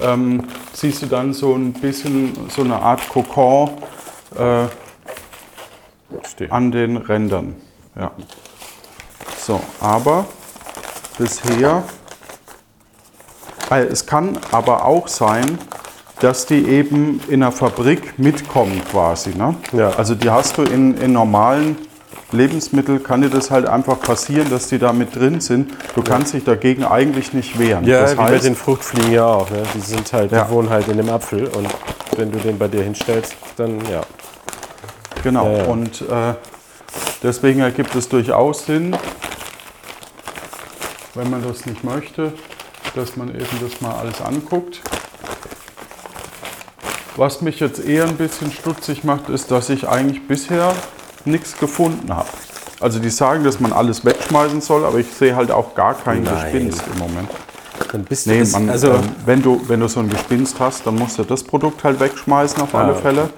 ähm, 0.01 0.45
siehst 0.73 1.03
du 1.03 1.07
dann 1.07 1.33
so 1.33 1.55
ein 1.55 1.73
bisschen 1.73 2.33
so 2.49 2.63
eine 2.63 2.77
Art 2.77 3.09
Kokon 3.09 3.71
äh, 4.39 4.67
an 6.51 6.71
den 6.71 6.97
Rändern. 6.99 7.57
Ja. 7.99 8.13
So, 9.39 9.61
aber 9.81 10.27
bisher, 11.19 11.83
es 13.81 14.07
kann 14.07 14.39
aber 14.51 14.85
auch 14.85 15.09
sein, 15.09 15.59
dass 16.21 16.47
die 16.47 16.69
eben 16.69 17.21
in 17.29 17.41
der 17.41 17.53
Fabrik 17.53 18.19
mitkommen 18.19 18.81
quasi. 18.91 19.35
Ne? 19.35 19.57
Ja. 19.73 19.91
Also 19.91 20.15
die 20.15 20.31
hast 20.31 20.57
du 20.57 20.63
in, 20.63 20.97
in 20.99 21.13
normalen 21.13 21.77
Lebensmitteln, 22.31 23.03
kann 23.03 23.23
dir 23.23 23.29
das 23.29 23.51
halt 23.51 23.67
einfach 23.67 24.01
passieren, 24.01 24.49
dass 24.49 24.69
die 24.69 24.79
da 24.79 24.93
mit 24.93 25.15
drin 25.15 25.41
sind. 25.41 25.73
Du 25.95 26.03
kannst 26.03 26.33
dich 26.33 26.45
dagegen 26.45 26.85
eigentlich 26.85 27.33
nicht 27.33 27.59
wehren. 27.59 27.85
Ja, 27.85 28.03
das 28.03 28.13
wie 28.13 28.17
bei 28.17 28.25
heißt, 28.25 28.45
den 28.45 28.57
Fruchtfliegen 28.57 29.13
ja 29.13 29.27
auch. 29.27 29.51
Ne? 29.51 29.63
Die 29.75 29.81
sind 29.81 30.13
halt, 30.13 30.33
Ja. 30.33 30.45
die 30.45 30.51
wohnen 30.51 30.71
halt 30.71 30.89
in 30.89 30.97
dem 30.97 31.11
Apfel 31.11 31.47
und 31.49 31.69
wenn 32.17 32.31
du 32.31 32.39
den 32.39 32.59
bei 32.59 32.69
dir 32.69 32.83
hinstellst, 32.83 33.35
dann 33.57 33.81
ja. 33.91 34.01
Genau, 35.23 35.47
ja. 35.47 35.65
und 35.65 36.03
äh, 36.03 36.35
deswegen 37.23 37.61
ergibt 37.61 37.95
es 37.95 38.09
durchaus 38.09 38.67
Sinn, 38.67 38.97
wenn 41.15 41.31
man 41.31 41.43
das 41.47 41.67
nicht 41.67 41.85
möchte, 41.85 42.33
dass 42.95 43.17
man 43.17 43.29
eben 43.29 43.59
das 43.61 43.81
mal 43.81 43.95
alles 43.95 44.21
anguckt. 44.21 44.81
Was 47.17 47.43
mich 47.43 47.61
jetzt 47.61 47.85
eher 47.85 48.05
ein 48.05 48.17
bisschen 48.17 48.53
stutzig 48.53 49.05
macht, 49.05 49.29
ist, 49.29 49.51
dass 49.51 49.69
ich 49.69 49.89
eigentlich 49.89 50.27
bisher 50.27 50.75
nichts 51.25 51.59
gefunden 51.59 52.15
habe. 52.15 52.29
Also 52.81 52.99
die 52.99 53.11
sagen, 53.11 53.45
dass 53.45 53.61
man 53.61 53.73
alles 53.73 54.05
wegschmeißen 54.05 54.61
soll, 54.61 54.85
aber 54.85 54.99
ich 54.99 55.13
sehe 55.13 55.37
halt 55.37 55.51
auch 55.51 55.75
gar 55.75 55.95
kein 55.95 56.23
Nein. 56.25 56.35
Gespinst 56.35 56.83
im 56.93 56.99
Moment. 56.99 57.29
Dann 57.93 58.05
bist 58.05 58.27
Nee, 58.27 58.43
man, 58.45 58.71
also 58.71 58.89
ähm, 58.89 59.01
wenn, 59.27 59.43
du, 59.43 59.61
wenn 59.69 59.81
du 59.81 59.89
so 59.89 60.01
ein 60.01 60.09
Gespinst 60.09 60.59
hast, 60.59 60.87
dann 60.87 60.97
musst 60.97 61.19
du 61.19 61.25
das 61.25 61.45
Produkt 61.45 61.85
halt 61.85 62.01
wegschmeißen 62.01 62.61
auf 62.63 62.75
alle 62.75 62.93
okay. 62.93 63.03
Fälle. 63.03 63.31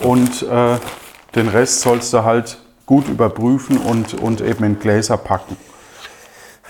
Und 0.00 0.42
äh, 0.42 0.76
den 1.34 1.48
Rest 1.48 1.80
sollst 1.80 2.12
du 2.12 2.24
halt 2.24 2.58
gut 2.86 3.08
überprüfen 3.08 3.78
und, 3.78 4.14
und 4.14 4.40
eben 4.40 4.64
in 4.64 4.78
Gläser 4.78 5.16
packen. 5.16 5.56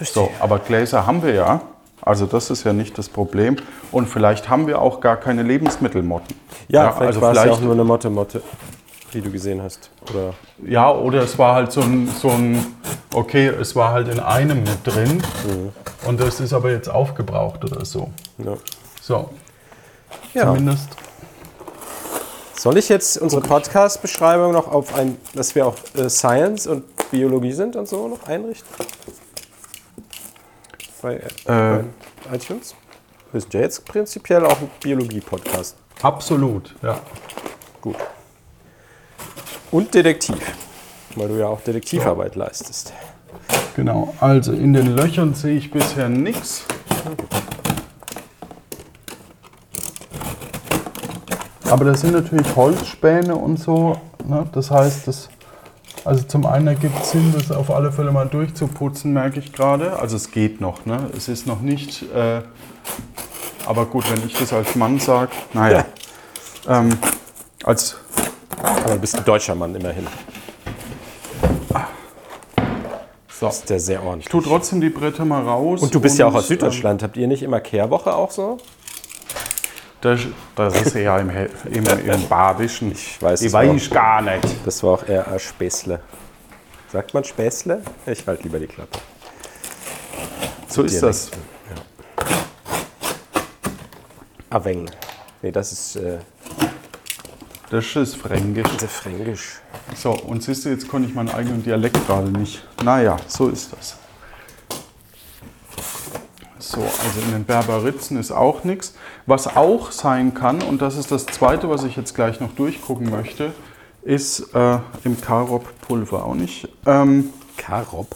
So, 0.01 0.31
aber 0.39 0.59
Gläser 0.59 1.07
haben 1.07 1.23
wir 1.23 1.35
ja. 1.35 1.61
Also 2.03 2.27
das 2.27 2.51
ist 2.51 2.65
ja 2.65 2.73
nicht 2.73 2.97
das 2.99 3.09
Problem. 3.09 3.57
Und 3.93 4.09
vielleicht 4.09 4.49
haben 4.49 4.67
wir 4.67 4.81
auch 4.81 5.01
gar 5.01 5.17
keine 5.17 5.43
Lebensmittelmotten. 5.43 6.35
ja, 6.69 6.93
vielleicht 6.93 7.07
also 7.09 7.21
war 7.21 7.33
es 7.33 7.37
ja 7.37 7.43
auch 7.43 7.47
vielleicht, 7.47 7.63
nur 7.63 7.73
eine 7.73 7.85
Motte 7.85 8.11
Motte, 8.11 8.43
die 9.13 9.21
du 9.21 9.31
gesehen 9.31 9.63
hast. 9.63 9.91
Oder 10.11 10.35
ja, 10.67 10.91
oder 10.91 11.23
es 11.23 11.39
war 11.39 11.55
halt 11.55 11.73
so 11.73 11.81
ein, 11.81 12.09
so 12.09 12.31
ein, 12.31 12.65
okay, 13.15 13.49
es 13.49 13.77
war 13.77 13.93
halt 13.93 14.09
in 14.09 14.21
einem 14.21 14.63
mit 14.63 14.79
drin 14.85 15.23
und 16.07 16.21
das 16.21 16.41
ist 16.41 16.53
aber 16.53 16.71
jetzt 16.71 16.89
aufgebraucht 16.89 17.65
oder 17.65 17.85
so. 17.85 18.11
ja. 18.39 18.55
So, 19.03 19.31
ja. 20.35 20.47
zumindest. 20.47 20.89
Soll 22.55 22.77
ich 22.77 22.91
jetzt 22.91 23.17
unsere 23.17 23.41
Podcast-Beschreibung 23.41 24.53
noch 24.53 24.71
auf 24.71 24.95
ein, 24.95 25.17
dass 25.35 25.55
wir 25.55 25.67
auch 25.67 25.77
äh, 25.97 26.11
Science 26.11 26.67
und 26.67 26.85
Biologie 27.11 27.53
sind 27.53 27.75
und 27.75 27.89
so 27.89 28.07
noch 28.07 28.29
einrichten? 28.29 28.69
Bei, 31.03 31.15
äh, 31.15 31.21
bei 31.47 31.83
iTunes? 32.33 32.75
Wir 33.33 33.41
sind 33.41 33.55
ja 33.55 33.61
jetzt 33.61 33.85
prinzipiell 33.85 34.45
auch 34.45 34.61
ein 34.61 34.71
Biologie-Podcast. 34.83 35.77
Absolut, 36.03 36.75
ja. 36.83 37.01
Gut. 37.81 37.97
Und 39.71 39.95
Detektiv, 39.95 40.39
weil 41.15 41.29
du 41.29 41.39
ja 41.39 41.47
auch 41.47 41.61
Detektivarbeit 41.61 42.35
leistest. 42.35 42.93
Genau, 43.77 44.15
also 44.21 44.53
in 44.53 44.73
den 44.73 44.97
Löchern 44.97 45.35
sehe 45.35 45.57
ich 45.57 45.71
bisher 45.71 46.09
nichts. 46.09 46.65
Aber 51.71 51.85
das 51.85 52.01
sind 52.01 52.13
natürlich 52.13 52.57
Holzspäne 52.57 53.37
und 53.37 53.59
so. 53.59 53.97
Ne? 54.27 54.47
Das 54.53 54.71
heißt, 54.71 55.07
das, 55.07 55.29
also 56.11 56.25
zum 56.25 56.45
einen 56.45 56.67
ergibt 56.67 57.01
es 57.01 57.13
Sinn, 57.13 57.33
das 57.33 57.53
auf 57.53 57.71
alle 57.71 57.93
Fälle 57.93 58.11
mal 58.11 58.27
durchzuputzen, 58.27 59.13
merke 59.13 59.39
ich 59.39 59.53
gerade. 59.53 59.97
Also 59.97 60.17
es 60.17 60.33
geht 60.33 60.61
noch, 60.61 60.85
ne? 60.85 61.09
es 61.17 61.29
ist 61.29 61.47
noch 61.47 61.61
nicht. 61.61 62.03
Äh, 62.13 62.43
aber 63.65 63.87
gut, 63.87 64.11
wenn 64.11 64.27
ich 64.27 64.35
das 64.35 64.53
als 64.53 64.75
Mann 64.75 64.99
sage, 64.99 65.31
naja. 65.53 65.85
Ähm, 66.69 66.99
als 67.63 67.97
Aber 68.61 68.95
du 68.95 68.99
bist 68.99 69.17
ein 69.17 69.25
deutscher 69.25 69.55
Mann 69.55 69.73
immerhin. 69.73 70.09
so. 73.29 73.47
Das 73.47 73.59
ist 73.59 73.71
der 73.71 73.79
sehr 73.79 74.03
ordentlich. 74.03 74.27
Tu 74.27 74.41
trotzdem 74.41 74.81
die 74.81 74.91
Bretter 74.91 75.25
mal 75.25 75.45
raus. 75.45 75.81
Und 75.81 75.95
du 75.95 76.01
bist 76.01 76.19
ja 76.19 76.27
auch 76.27 76.35
aus 76.35 76.51
ähm, 76.51 76.57
Süddeutschland. 76.57 77.05
Habt 77.05 77.19
ihr 77.19 77.29
nicht 77.29 77.45
immer 77.45 77.61
Kehrwoche 77.61 78.13
auch 78.13 78.33
so? 78.33 78.59
Das, 80.01 80.21
das 80.57 80.81
ist 80.81 80.95
ja 80.95 81.19
im, 81.19 81.29
im, 81.31 81.85
im 81.87 82.29
Badischen. 82.29 82.93
Ich 82.93 83.21
weiß 83.21 83.43
ich 83.43 83.49
es 83.49 83.55
auch. 83.55 83.59
weiß 83.59 83.91
gar 83.91 84.23
nicht. 84.23 84.47
Das 84.65 84.83
war 84.83 84.93
auch 84.95 85.07
eher 85.07 85.29
ein 85.29 85.39
Späßle. 85.39 86.01
Sagt 86.91 87.13
man 87.13 87.23
Späßle? 87.23 87.83
Ich 88.07 88.27
halte 88.27 88.43
lieber 88.45 88.59
die 88.59 88.67
Klappe. 88.67 88.99
So 90.69 90.83
ist 90.85 91.03
das. 91.03 91.31
Aveng. 94.49 94.91
Nee, 95.43 95.53
das 95.53 95.73
ist 95.73 95.97
äh, 95.97 96.19
Das 97.71 97.85
ist 97.95 98.17
Fränkisch. 98.17 98.69
sehr 98.79 98.89
fränkisch. 98.89 99.61
So, 99.95 100.13
und 100.13 100.43
siehst 100.43 100.65
du, 100.65 100.71
jetzt 100.71 100.89
konnte 100.89 101.09
ich 101.09 101.15
meinen 101.15 101.31
eigenen 101.31 101.63
Dialekt 101.63 102.05
gerade 102.07 102.31
nicht. 102.31 102.67
Naja, 102.83 103.17
so 103.29 103.49
ist 103.49 103.73
das. 103.73 103.97
So, 106.59 106.81
also 106.83 107.21
in 107.27 107.33
den 107.33 107.45
Berberitzen 107.45 108.19
ist 108.19 108.31
auch 108.31 108.65
nichts. 108.65 108.95
Was 109.27 109.57
auch 109.57 109.91
sein 109.93 110.35
kann, 110.35 110.63
und 110.63 110.83
das 110.83 110.97
ist 110.97 111.11
das 111.11 111.27
Zweite, 111.27 111.69
was 111.69 111.85
ich 111.85 111.97
jetzt 111.97 112.15
gleich 112.15 112.41
noch 112.41 112.53
durchgucken 112.53 113.11
möchte, 113.11 113.53
ist 114.03 114.55
äh, 114.55 114.79
im 115.05 115.21
Karob-Pulver 115.21 116.25
auch 116.25 116.35
nicht. 116.35 116.69
Ähm, 116.87 117.31
Karob. 117.57 118.09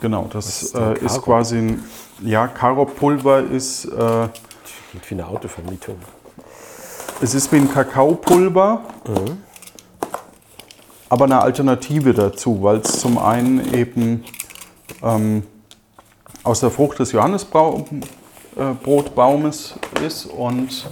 genau, 0.00 0.26
das 0.32 0.62
ist 0.62 0.74
äh, 0.74 0.94
ist 0.94 1.08
Karob? 1.08 1.24
quasi 1.24 1.58
ein. 1.58 1.84
Ja, 2.22 2.48
Karob-Pulver 2.48 3.40
ist. 3.42 3.84
Äh, 3.84 4.28
Klingt 4.90 5.10
wie 5.10 5.14
eine 5.14 5.26
Autovermietung. 5.26 5.96
Es 7.20 7.34
ist 7.34 7.52
wie 7.52 7.56
ein 7.56 7.70
Kakaopulver, 7.70 8.80
aber 11.08 11.24
eine 11.24 11.42
Alternative 11.42 12.14
dazu, 12.14 12.62
weil 12.62 12.78
es 12.78 13.00
zum 13.00 13.18
einen 13.18 13.74
eben 13.74 14.24
ähm, 15.02 15.42
aus 16.48 16.60
der 16.60 16.70
Frucht 16.70 16.98
des 16.98 17.12
Johannesbrotbaumes 17.12 19.74
ist 20.02 20.24
und 20.24 20.86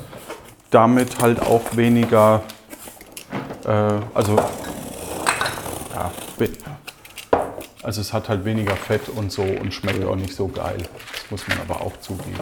damit 0.71 1.23
halt 1.23 1.41
auch 1.41 1.63
weniger, 1.75 2.43
äh, 3.65 3.93
also, 4.13 4.37
ja, 5.95 6.13
also 7.83 8.03
es 8.03 8.13
hat 8.13 8.29
halt 8.29 8.45
weniger 8.45 8.77
Fett 8.77 9.09
und 9.09 9.33
so 9.33 9.41
und 9.41 9.73
schmeckt 9.73 10.05
auch 10.05 10.17
nicht 10.17 10.37
so 10.37 10.49
geil. 10.49 10.77
Das 11.13 11.31
muss 11.31 11.49
man 11.49 11.57
aber 11.67 11.81
auch 11.81 11.99
zugeben. 12.01 12.35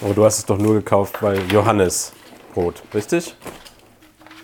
Aber 0.00 0.14
du 0.14 0.24
hast 0.24 0.38
es 0.38 0.46
doch 0.46 0.56
nur 0.56 0.72
gekauft, 0.72 1.22
weil 1.22 1.42
Johannes 1.52 2.14
Brot, 2.54 2.82
richtig? 2.94 3.36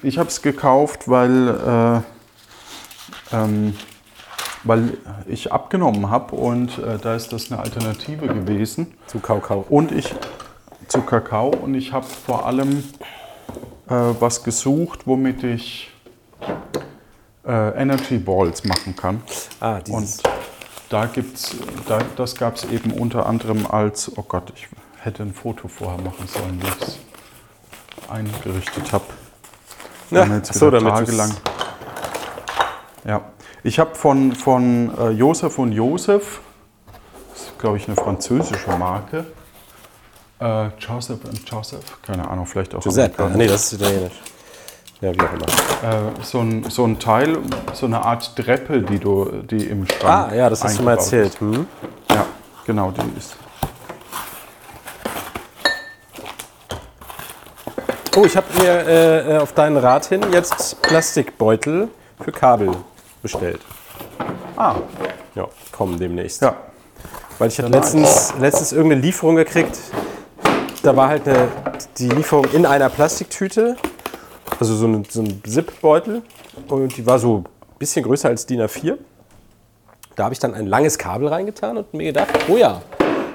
Ich 0.03 0.19
habe 0.19 0.29
es 0.29 0.43
gekauft, 0.43 1.09
weil, 1.09 2.03
äh, 3.33 3.35
ähm, 3.35 3.73
weil 4.65 4.97
ich 5.27 5.53
abgenommen 5.53 6.11
habe 6.11 6.35
und 6.35 6.79
äh, 6.79 6.99
da 6.99 7.15
ist 7.15 7.33
das 7.33 7.53
eine 7.53 7.61
Alternative 7.61 8.27
gewesen. 8.27 8.95
Zu 9.07 9.21
Kaukau. 9.21 9.65
Und 9.69 9.93
ich 9.93 10.15
zu 10.89 11.03
Kakao 11.03 11.49
und 11.49 11.75
ich 11.75 11.93
habe 11.93 12.07
vor 12.07 12.47
allem 12.47 12.85
äh, 13.89 13.95
was 14.21 14.43
gesucht, 14.43 15.07
womit 15.07 15.43
ich 15.43 15.91
äh, 17.47 17.81
Energy 17.81 18.19
Balls 18.19 18.65
machen 18.65 18.97
kann. 18.97 19.23
Ah, 19.61 19.77
Und 19.77 19.87
dieses. 19.89 20.23
da 20.89 21.07
gibt's, 21.07 21.57
da, 21.87 21.99
das 22.17 22.35
gab 22.37 22.57
es 22.57 22.65
eben 22.65 22.93
unter 22.93 23.27
anderem 23.27 23.67
als, 23.67 24.11
oh 24.17 24.25
Gott, 24.27 24.53
ich 24.55 24.69
hätte 25.01 25.23
ein 25.23 25.35
Foto 25.35 25.69
vorher 25.69 26.01
machen 26.01 26.27
sollen, 26.27 26.61
wie 26.63 26.67
ich 26.67 26.89
es 26.89 26.99
eingerichtet 28.09 28.93
habe. 28.93 29.05
Ja, 30.11 30.27
so, 30.45 30.71
damit 30.71 30.95
tagelang. 30.95 31.35
Ja, 33.05 33.21
ich 33.65 33.79
habe 33.79 33.95
von, 33.95 34.33
von 34.33 34.97
äh, 34.99 35.09
Josef 35.11 35.59
und 35.59 35.73
Josef, 35.73 36.41
das 37.33 37.45
ist 37.45 37.59
glaube 37.59 37.79
ich 37.79 37.89
eine 37.89 37.97
französische 37.97 38.71
Marke, 38.77 39.25
äh, 40.39 40.67
Joseph 40.79 41.25
und 41.25 41.49
Joseph, 41.49 41.99
keine 42.03 42.29
Ahnung, 42.29 42.47
vielleicht 42.47 42.75
auch 42.75 42.83
Giuseppe. 42.83 43.25
Ah, 43.25 43.31
nee, 43.35 43.47
das 43.47 43.73
ist 43.73 43.81
italienisch. 43.81 44.21
Ja, 45.01 45.13
wie 45.13 45.21
auch 45.21 45.33
immer. 45.33 46.09
äh, 46.09 46.23
so, 46.23 46.41
ein, 46.41 46.71
so 46.71 46.85
ein 46.85 46.99
Teil, 46.99 47.39
so 47.73 47.87
eine 47.87 48.01
Art 48.03 48.37
Treppe, 48.37 48.83
die 48.83 48.99
du 48.99 49.25
die 49.43 49.65
im 49.67 49.87
Schrank 49.89 50.31
Ah, 50.31 50.35
ja, 50.35 50.49
das 50.49 50.63
hast 50.63 50.79
du 50.79 50.83
mal 50.83 50.93
erzählt. 50.93 51.41
Hm? 51.41 51.67
Ja, 52.11 52.27
genau, 52.67 52.91
die 52.91 53.19
ist. 53.19 53.37
Oh, 58.17 58.25
ich 58.25 58.37
habe 58.37 58.47
mir 58.59 58.71
äh, 58.71 59.35
äh, 59.35 59.39
auf 59.39 59.53
deinen 59.53 59.77
Rat 59.77 60.07
hin 60.07 60.21
jetzt 60.33 60.81
Plastikbeutel 60.83 61.89
für 62.23 62.31
Kabel 62.31 62.77
bestellt. 63.25 63.61
Ah, 64.57 64.77
Ja, 65.35 65.49
kommen 65.73 65.99
demnächst. 65.99 66.41
ja. 66.43 66.55
Weil 67.39 67.49
ich 67.49 67.59
hatte 67.59 67.69
letztens, 67.69 68.33
letztens 68.39 68.71
irgendeine 68.73 69.01
Lieferung 69.03 69.35
gekriegt. 69.35 69.77
Da 70.85 70.95
war 70.95 71.09
halt 71.09 71.27
eine, 71.27 71.49
die 71.99 72.09
Lieferung 72.09 72.45
in 72.53 72.65
einer 72.65 72.89
Plastiktüte. 72.89 73.77
Also 74.61 74.77
so 74.77 74.87
ein, 74.87 75.05
so 75.11 75.23
ein 75.23 75.43
Zip-Beutel. 75.45 76.23
Und 76.69 76.97
die 76.97 77.05
war 77.05 77.19
so 77.19 77.39
ein 77.39 77.45
bisschen 77.81 78.05
größer 78.05 78.29
als 78.29 78.47
DIN 78.47 78.61
A4. 78.61 78.97
Da 80.15 80.25
habe 80.25 80.35
ich 80.35 80.39
dann 80.39 80.55
ein 80.55 80.67
langes 80.67 80.97
Kabel 80.97 81.27
reingetan 81.27 81.77
und 81.79 81.93
mir 81.93 82.05
gedacht, 82.05 82.29
oh 82.49 82.57
ja, 82.57 82.81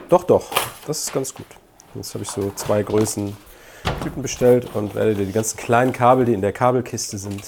doch, 0.08 0.24
doch, 0.24 0.46
das 0.88 1.00
ist 1.04 1.14
ganz 1.14 1.34
gut. 1.34 1.46
Jetzt 1.94 2.14
habe 2.14 2.24
ich 2.24 2.30
so 2.30 2.52
zwei 2.56 2.84
Größen 2.84 3.36
Tüten 4.02 4.22
bestellt 4.22 4.68
und 4.76 4.96
werde 4.96 5.14
die 5.16 5.32
ganzen 5.34 5.58
kleinen 5.58 5.92
Kabel, 5.92 6.24
die 6.24 6.34
in 6.34 6.42
der 6.42 6.54
Kabelkiste 6.54 7.18
sind, 7.18 7.42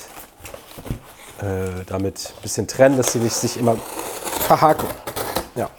äh, 1.41 1.83
damit 1.88 2.33
ein 2.38 2.41
bisschen 2.41 2.67
trennen, 2.67 2.98
dass 2.98 3.13
sie 3.13 3.19
nicht 3.19 3.33
sich 3.33 3.57
immer 3.57 3.75
verhaken. 4.48 4.88
Ja. 5.55 5.69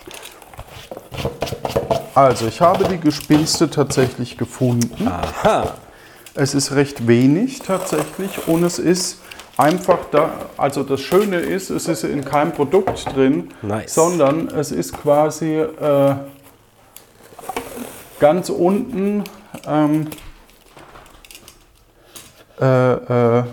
Also, 2.14 2.46
ich 2.46 2.60
habe 2.60 2.84
die 2.84 2.98
Gespinste 2.98 3.70
tatsächlich 3.70 4.36
gefunden. 4.36 5.08
Aha. 5.08 5.74
Es 6.34 6.54
ist 6.54 6.72
recht 6.72 7.06
wenig 7.06 7.60
tatsächlich 7.60 8.48
und 8.48 8.64
es 8.64 8.78
ist 8.78 9.18
einfach 9.56 9.98
da, 10.10 10.30
also 10.56 10.82
das 10.82 11.00
Schöne 11.00 11.36
ist, 11.36 11.70
es 11.70 11.88
ist 11.88 12.04
in 12.04 12.24
keinem 12.24 12.52
Produkt 12.52 13.14
drin, 13.14 13.50
Nice. 13.60 13.94
sondern 13.94 14.48
es 14.48 14.72
ist 14.72 14.94
quasi 14.94 15.56
äh, 15.56 16.14
ganz 18.18 18.48
unten 18.48 19.24
ähm, 19.66 20.08
äh, 22.60 22.92
äh, 22.92 23.44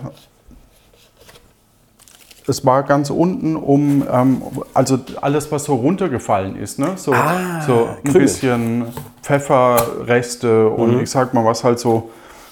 es 2.50 2.66
war 2.66 2.82
ganz 2.82 3.08
unten 3.10 3.56
um, 3.56 4.02
ähm, 4.10 4.42
also 4.74 4.98
alles, 5.22 5.50
was 5.52 5.64
so 5.64 5.76
runtergefallen 5.76 6.56
ist, 6.56 6.78
ne? 6.78 6.92
so, 6.96 7.12
Ah, 7.14 7.62
so 7.66 7.86
ein 7.86 8.02
Krümel. 8.04 8.20
bisschen 8.22 8.84
Pfefferreste 9.22 10.68
und 10.68 10.96
Mhm. 10.96 11.00
ich 11.00 11.10
sag 11.10 11.32
mal, 11.32 11.44
was 11.44 11.64
halt 11.64 11.78
so 11.78 12.10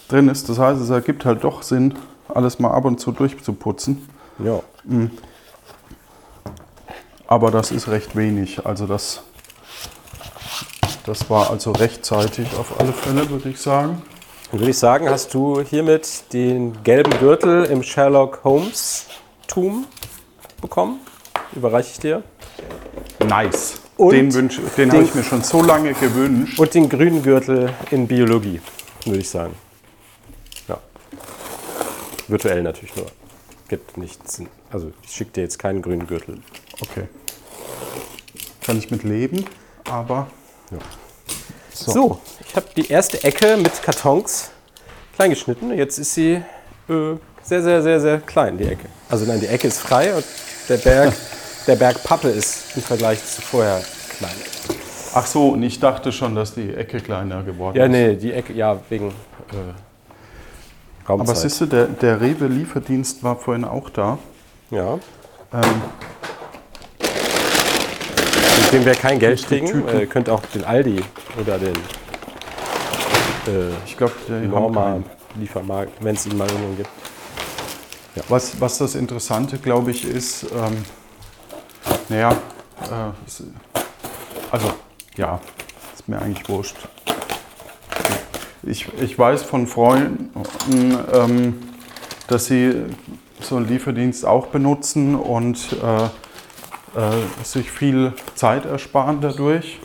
drin 0.09 0.29
ist. 0.29 0.49
Das 0.49 0.59
heißt, 0.59 0.81
es 0.81 0.91
ergibt 0.91 1.25
halt 1.25 1.45
doch 1.45 1.63
Sinn, 1.63 1.95
alles 2.33 2.59
mal 2.59 2.71
ab 2.71 2.85
und 2.85 2.99
zu 3.01 3.13
durchzuputzen. 3.13 4.09
Ja. 4.43 4.61
Aber 7.27 7.51
das 7.51 7.71
ist 7.71 7.89
recht 7.89 8.17
wenig. 8.17 8.65
Also 8.65 8.87
das, 8.87 9.23
das 11.05 11.29
war 11.29 11.51
also 11.51 11.73
rechtzeitig 11.73 12.49
auf 12.59 12.81
alle 12.81 12.93
Fälle, 12.93 13.29
würde 13.31 13.49
ich 13.51 13.61
sagen. 13.61 14.03
Dann 14.51 14.61
würde 14.61 14.71
ich 14.71 14.79
sagen, 14.79 15.11
hast 15.11 15.35
du 15.35 15.61
hiermit 15.61 16.33
den 16.33 16.83
gelben 16.83 17.13
Gürtel 17.19 17.65
im 17.67 17.83
Sherlock 17.83 18.41
Holmes-Tum 19.55 19.87
bekommen. 20.61 21.01
Überreiche 21.55 21.91
ich 21.93 21.99
dir. 21.99 22.23
Nice. 23.27 23.81
Und 23.97 24.13
den 24.13 24.33
wünsch, 24.33 24.57
den 24.77 24.91
den- 24.91 24.93
habe 24.93 25.03
ich 25.05 25.15
mir 25.15 25.25
schon 25.25 25.43
so 25.43 25.63
lange 25.63 25.93
gewünscht. 25.95 26.59
Und 26.59 26.75
den 26.75 26.89
grünen 26.89 27.23
Gürtel 27.23 27.73
in 27.91 28.07
Biologie, 28.07 28.61
würde 29.05 29.19
ich 29.21 29.29
sagen. 29.29 29.55
Ja. 30.69 30.79
Virtuell 32.29 32.63
natürlich 32.63 32.95
nur. 32.95 33.07
Gibt 33.69 33.97
nichts. 33.97 34.41
Also 34.71 34.93
ich 35.03 35.11
schicke 35.11 35.33
dir 35.33 35.43
jetzt 35.43 35.59
keinen 35.59 35.83
grünen 35.83 36.07
Gürtel. 36.07 36.41
Okay. 36.81 37.09
Kann 38.63 38.79
ich 38.79 38.91
mit 38.91 39.03
leben, 39.03 39.45
aber 39.91 40.29
So, 41.73 42.21
ich 42.47 42.55
habe 42.55 42.67
die 42.77 42.89
erste 42.89 43.23
Ecke 43.25 43.57
mit 43.57 43.83
Kartons 43.83 44.51
klein 45.17 45.31
geschnitten. 45.31 45.73
Jetzt 45.73 45.99
ist 45.99 46.15
sie 46.15 46.43
äh, 46.89 47.17
sehr, 47.49 47.63
sehr, 47.63 47.83
sehr, 47.83 48.01
sehr 48.01 48.19
klein, 48.21 48.59
die 48.59 48.65
Ecke. 48.65 48.87
Also 49.09 49.25
nein, 49.25 49.41
die 49.41 49.47
Ecke 49.47 49.69
ist 49.69 49.81
frei 49.81 50.15
und 50.15 50.25
der 50.69 50.77
Berg, 50.77 51.15
der 51.67 51.77
Berg 51.77 52.03
Pappe 52.05 52.29
ist 52.29 52.77
im 52.77 52.83
Vergleich 52.83 53.25
zu 53.25 53.41
vorher 53.41 53.81
klein. 54.19 54.31
ach 55.15 55.27
so, 55.27 55.49
und 55.51 55.63
ich 55.63 55.81
dachte 55.81 56.13
schon, 56.13 56.35
dass 56.35 56.55
die 56.55 56.75
Ecke 56.75 57.01
kleiner 57.01 57.43
geworden 57.43 57.77
Ja, 57.77 57.85
ist. 57.87 57.91
nee, 57.91 58.15
die 58.17 58.33
Ecke, 58.33 58.53
ja, 58.53 58.79
wegen 58.91 59.09
äh, 59.09 59.13
Raumzeit. 61.09 61.29
Aber 61.29 61.35
siehst 61.35 61.61
du, 61.63 61.67
der, 61.67 61.87
der 61.87 62.21
Rewe-Lieferdienst 62.21 63.23
war 63.23 63.37
vorhin 63.37 63.65
auch 63.65 63.89
da. 63.91 64.19
ja. 64.71 64.99
Ähm, 65.51 65.61
Mit 68.61 68.73
dem 68.75 68.85
wir 68.85 68.95
kein 68.95 69.19
Geld 69.19 69.43
kriegen, 69.47 69.89
äh, 69.89 70.05
könnt 70.05 70.29
auch 70.29 70.43
den 70.55 70.63
Aldi 70.65 71.01
oder 71.41 71.57
den 71.57 71.75
äh, 73.47 73.71
ich 73.87 73.99
haben 73.99 74.51
Norma. 74.51 74.99
Liefermarkt, 75.37 75.93
wenn 76.01 76.15
es 76.15 76.27
ihn 76.27 76.37
mal 76.37 76.49
irgendwo 76.49 76.77
gibt. 76.77 76.89
Was, 78.29 78.61
was 78.61 78.79
das 78.79 78.95
Interessante, 78.95 79.59
glaube 79.59 79.91
ich, 79.91 80.05
ist, 80.05 80.45
ähm, 80.45 80.85
naja, 82.09 82.33
äh, 82.83 83.13
also 84.51 84.73
ja, 85.17 85.41
ist 85.95 86.09
mir 86.09 86.21
eigentlich 86.21 86.49
wurscht. 86.49 86.77
Ich, 88.63 88.89
ich 89.01 89.19
weiß 89.19 89.43
von 89.43 89.67
Freunden, 89.67 90.31
ähm, 91.13 91.63
dass 92.27 92.47
sie 92.47 92.85
so 93.41 93.57
einen 93.57 93.69
Lieferdienst 93.69 94.27
auch 94.27 94.49
benutzen 94.49 95.15
und 95.15 95.77
äh, 95.83 96.05
äh, 96.05 97.23
sich 97.45 97.71
viel 97.71 98.13
Zeit 98.35 98.65
ersparen 98.65 99.21
dadurch. 99.21 99.79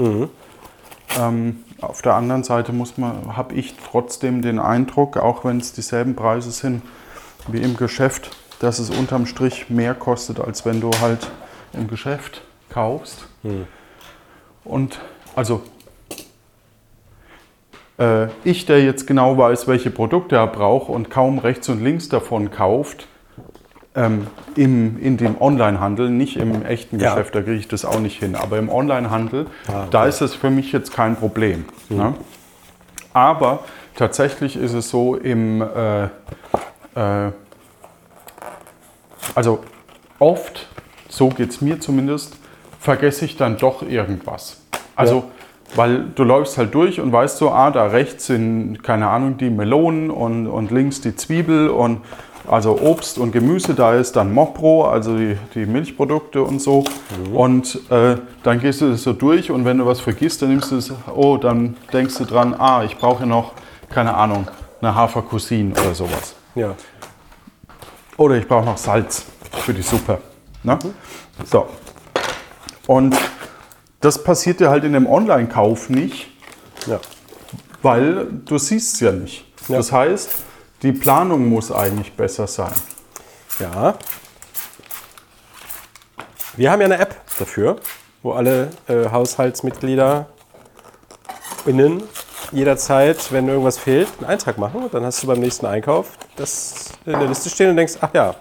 Ähm, 1.20 1.64
auf 1.82 2.02
der 2.02 2.16
anderen 2.16 2.44
Seite 2.44 2.74
muss 2.74 2.98
man, 2.98 3.38
habe 3.38 3.54
ich 3.56 3.76
trotzdem 3.76 4.42
den 4.42 4.60
Eindruck, 4.60 5.18
auch 5.18 5.46
wenn 5.46 5.60
es 5.60 5.74
dieselben 5.74 6.16
Preise 6.16 6.52
sind 6.52 6.82
wie 7.48 7.62
im 7.62 7.76
Geschäft, 7.78 8.32
dass 8.60 8.80
es 8.80 8.90
unterm 8.90 9.26
Strich 9.26 9.70
mehr 9.70 9.94
kostet, 9.94 10.40
als 10.40 10.66
wenn 10.66 10.80
du 10.82 10.92
halt 11.02 11.30
im 11.74 11.88
Geschäft 11.88 12.42
kaufst. 12.70 13.28
Und 14.64 15.00
also 15.36 15.62
äh, 18.00 18.28
ich, 18.44 18.66
der 18.66 18.84
jetzt 18.84 19.08
genau 19.08 19.38
weiß, 19.38 19.68
welche 19.68 19.92
Produkte 19.92 20.36
er 20.36 20.48
braucht 20.48 20.90
und 20.90 21.10
kaum 21.10 21.40
rechts 21.40 21.70
und 21.70 21.84
links 21.84 22.10
davon 22.10 22.52
kauft, 22.52 23.08
ähm, 23.96 24.28
im, 24.56 24.98
in 25.00 25.18
dem 25.18 25.40
Onlinehandel, 25.40 26.10
nicht 26.10 26.38
im 26.38 26.66
echten 26.66 27.00
Ja. 27.00 27.12
Geschäft, 27.14 27.36
da 27.36 27.42
kriege 27.42 27.58
ich 27.58 27.68
das 27.68 27.86
auch 27.86 28.00
nicht 28.00 28.18
hin, 28.20 28.36
aber 28.36 28.58
im 28.58 28.70
Onlinehandel, 28.70 29.46
Ah, 29.68 29.82
okay. 29.82 29.88
da 29.92 30.06
ist 30.08 30.22
es 30.22 30.34
für 30.34 30.50
mich 30.50 30.72
jetzt 30.72 30.94
kein 30.94 31.16
Problem. 31.16 31.66
Ne? 31.90 32.16
Aber 33.14 33.60
tatsächlich 33.96 34.56
ist 34.56 34.74
es 34.74 34.90
so 34.90 35.16
im, 35.16 35.62
äh, 35.62 36.08
äh, 36.96 37.32
also 39.36 39.60
oft, 40.20 40.68
so 41.10 41.30
geht 41.30 41.50
es 41.52 41.62
mir 41.62 41.80
zumindest, 41.80 42.38
vergesse 42.80 43.26
ich 43.26 43.38
dann 43.38 43.58
doch 43.58 43.82
irgendwas. 43.82 44.62
Also, 44.96 45.16
Ja. 45.16 45.24
weil 45.76 46.06
du 46.16 46.24
läufst 46.24 46.58
halt 46.58 46.74
durch 46.76 47.00
und 47.00 47.12
weißt 47.12 47.38
so, 47.38 47.52
ah, 47.52 47.72
da 47.72 47.88
rechts 47.88 48.28
sind, 48.28 48.84
keine 48.84 49.08
Ahnung, 49.10 49.38
die 49.38 49.50
Melonen 49.50 50.12
und, 50.12 50.48
und 50.48 50.72
links 50.72 51.02
die 51.02 51.16
Zwiebel 51.16 51.70
und 51.70 52.02
also 52.46 52.78
Obst 52.82 53.18
und 53.18 53.32
Gemüse, 53.32 53.74
da 53.74 53.94
ist 53.94 54.18
dann 54.18 54.34
Mopro, 54.34 54.86
also 54.86 55.16
die, 55.18 55.38
die 55.56 55.66
Milchprodukte 55.66 56.44
und 56.44 56.60
so. 56.60 56.84
Und 57.34 57.80
äh, 57.90 58.18
dann 58.44 58.60
gehst 58.60 58.82
du 58.82 58.92
das 58.92 59.04
so 59.04 59.14
durch 59.14 59.50
und 59.50 59.64
wenn 59.64 59.78
du 59.78 59.86
was 59.86 60.02
vergisst, 60.02 60.42
dann 60.42 60.50
nimmst 60.50 60.72
du 60.72 60.76
es, 60.76 60.92
oh, 61.16 61.38
dann 61.38 61.78
denkst 61.94 62.18
du 62.18 62.26
dran, 62.26 62.54
ah, 62.54 62.84
ich 62.84 62.98
brauche 62.98 63.26
noch, 63.26 63.54
keine 63.90 64.14
Ahnung, 64.16 64.50
eine 64.82 64.94
Hafercousin 64.94 65.72
oder 65.72 65.96
sowas. 65.96 66.36
Ja. 66.56 66.76
Oder 68.18 68.36
ich 68.36 68.48
brauche 68.48 68.66
noch 68.66 68.78
Salz 68.78 69.26
für 69.64 69.74
die 69.74 69.82
Suppe. 69.82 70.20
Ne? 70.64 70.78
So. 71.46 71.68
Und 72.88 73.16
das 74.02 74.24
passiert 74.24 74.60
dir 74.60 74.70
halt 74.70 74.84
in 74.84 74.94
dem 74.94 75.08
Online-Kauf 75.08 75.90
nicht, 75.90 76.30
ja. 76.86 77.00
weil 77.82 78.28
du 78.46 78.58
siehst 78.58 78.96
es 78.96 79.00
ja 79.00 79.12
nicht. 79.12 79.46
Ja. 79.68 79.78
Das 79.78 79.92
heißt, 79.92 80.30
die 80.82 80.92
Planung 80.92 81.48
muss 81.48 81.72
eigentlich 81.72 82.14
besser 82.14 82.48
sein. 82.48 82.74
Ja. 83.60 83.96
Wir 86.56 86.72
haben 86.72 86.82
ja 86.82 86.86
eine 86.86 87.00
App 87.00 87.16
dafür, 87.40 87.78
wo 88.22 88.34
alle 88.34 88.70
äh, 88.88 89.10
Haushaltsmitglieder 89.10 90.28
innen 91.66 92.04
jederzeit, 92.52 93.32
wenn 93.32 93.48
irgendwas 93.48 93.78
fehlt, 93.78 94.08
einen 94.20 94.30
Eintrag 94.30 94.58
machen. 94.58 94.84
Und 94.84 94.94
dann 94.94 95.04
hast 95.06 95.22
du 95.24 95.28
beim 95.28 95.40
nächsten 95.40 95.66
Einkauf 95.66 96.12
das 96.36 96.92
in 97.06 97.14
der 97.14 97.28
Liste 97.28 97.50
stehen 97.50 97.70
und 97.70 97.78
denkst, 97.78 97.94
ach 98.02 98.10
ja, 98.14 98.36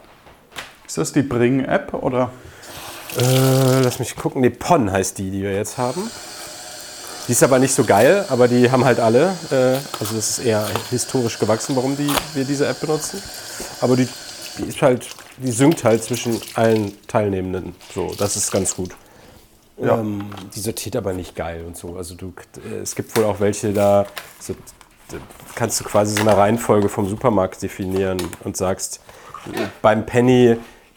Ist 0.86 0.98
das 0.98 1.12
die 1.12 1.22
Bring-App 1.22 1.94
oder? 1.94 2.30
äh, 3.18 3.80
lass 3.82 3.98
mich 3.98 4.16
gucken. 4.16 4.40
Nee, 4.40 4.50
PON 4.50 4.90
heißt 4.90 5.18
die, 5.18 5.30
die 5.30 5.42
wir 5.42 5.54
jetzt 5.54 5.78
haben. 5.78 6.10
Die 7.28 7.32
ist 7.32 7.42
aber 7.42 7.58
nicht 7.58 7.74
so 7.74 7.84
geil, 7.84 8.24
aber 8.30 8.48
die 8.48 8.70
haben 8.70 8.84
halt 8.84 8.98
alle. 8.98 9.36
Äh, 9.50 9.76
also 10.00 10.16
das 10.16 10.30
ist 10.30 10.38
eher 10.40 10.66
historisch 10.90 11.38
gewachsen, 11.38 11.76
warum 11.76 11.96
die, 11.96 12.10
wir 12.34 12.44
diese 12.44 12.66
App 12.66 12.80
benutzen. 12.80 13.22
Aber 13.80 13.96
die, 13.96 14.08
die 14.58 14.64
ist 14.64 14.82
halt, 14.82 15.06
die 15.38 15.52
synkt 15.52 15.84
halt 15.84 16.02
zwischen 16.02 16.40
allen 16.54 16.96
Teilnehmenden. 17.06 17.74
So, 17.94 18.12
das 18.18 18.36
ist 18.36 18.50
ganz 18.50 18.74
gut. 18.74 18.90
Ja. 19.82 19.98
Ähm, 19.98 20.30
die 20.54 20.60
sortiert 20.60 20.96
aber 20.96 21.12
nicht 21.12 21.34
geil 21.34 21.64
und 21.66 21.76
so. 21.76 21.96
Also 21.96 22.14
du, 22.14 22.32
äh, 22.64 22.76
es 22.76 22.94
gibt 22.94 23.16
wohl 23.16 23.24
auch 23.24 23.40
welche 23.40 23.72
da, 23.72 24.06
so, 24.38 24.54
da 25.10 25.16
kannst 25.54 25.80
du 25.80 25.84
quasi 25.84 26.14
so 26.14 26.22
eine 26.22 26.36
Reihenfolge 26.36 26.88
vom 26.88 27.08
Supermarkt 27.08 27.62
definieren 27.62 28.18
und 28.44 28.56
sagst, 28.56 29.00
beim 29.80 30.06
Penny 30.06 30.56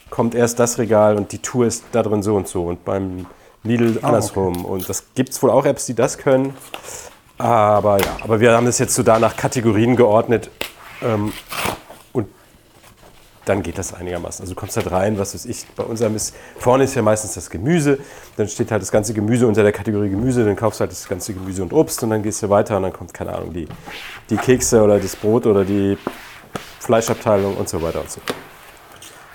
kommt 0.10 0.36
erst 0.36 0.60
das 0.60 0.78
Regal 0.78 1.17
und 1.17 1.32
die 1.32 1.39
Tour 1.39 1.65
ist 1.65 1.84
da 1.91 2.04
drin 2.04 2.21
so 2.21 2.36
und 2.36 2.48
so 2.48 2.65
und 2.65 2.86
beim 2.86 3.26
Lidl 3.63 4.00
andersrum. 4.02 4.63
Und 4.65 4.88
das 4.88 5.13
gibt 5.15 5.30
es 5.30 5.41
wohl 5.41 5.50
auch 5.50 5.65
Apps, 5.65 5.86
die 5.88 5.95
das 5.95 6.17
können. 6.17 6.54
Aber 7.38 8.00
ja, 8.00 8.17
aber 8.24 8.39
wir 8.39 8.52
haben 8.52 8.65
das 8.65 8.80
jetzt 8.80 8.95
so 8.95 9.04
da 9.04 9.19
nach 9.19 9.36
Kategorien 9.36 9.95
geordnet. 9.95 10.50
Ähm, 11.02 11.34
dann 13.45 13.63
geht 13.63 13.77
das 13.77 13.93
einigermaßen. 13.93 14.43
Also 14.43 14.53
du 14.53 14.60
kommst 14.60 14.75
halt 14.75 14.91
rein, 14.91 15.17
was 15.17 15.34
weiß 15.34 15.45
ich, 15.45 15.65
bei 15.75 15.84
unserem 15.84 16.15
ist, 16.15 16.36
vorne 16.58 16.84
ist 16.84 16.95
ja 16.95 17.01
meistens 17.01 17.36
das 17.36 17.49
Gemüse, 17.49 17.99
dann 18.38 18.47
steht 18.47 18.71
halt 18.71 18.81
das 18.81 18.91
ganze 18.91 19.13
Gemüse 19.13 19.47
unter 19.47 19.63
der 19.63 19.71
Kategorie 19.71 20.10
Gemüse, 20.10 20.43
dann 20.43 20.55
kaufst 20.55 20.79
du 20.79 20.81
halt 20.81 20.91
das 20.91 21.08
ganze 21.08 21.34
Gemüse 21.34 21.62
und 21.63 21.71
Obst 21.73 22.01
und 22.03 22.10
dann 22.10 22.23
gehst 22.23 22.41
du 22.43 22.49
weiter 22.49 22.77
und 22.77 22.84
dann 22.84 22.93
kommt, 22.93 23.13
keine 23.13 23.34
Ahnung, 23.34 23.53
die, 23.53 23.67
die 24.29 24.38
Kekse 24.38 24.84
oder 24.84 24.99
das 24.99 25.15
Brot 25.15 25.45
oder 25.45 25.63
die 25.63 25.97
Fleischabteilung 26.79 27.55
und 27.55 27.69
so 27.69 27.81
weiter 27.81 28.01
und 28.01 28.12
so. 28.12 28.21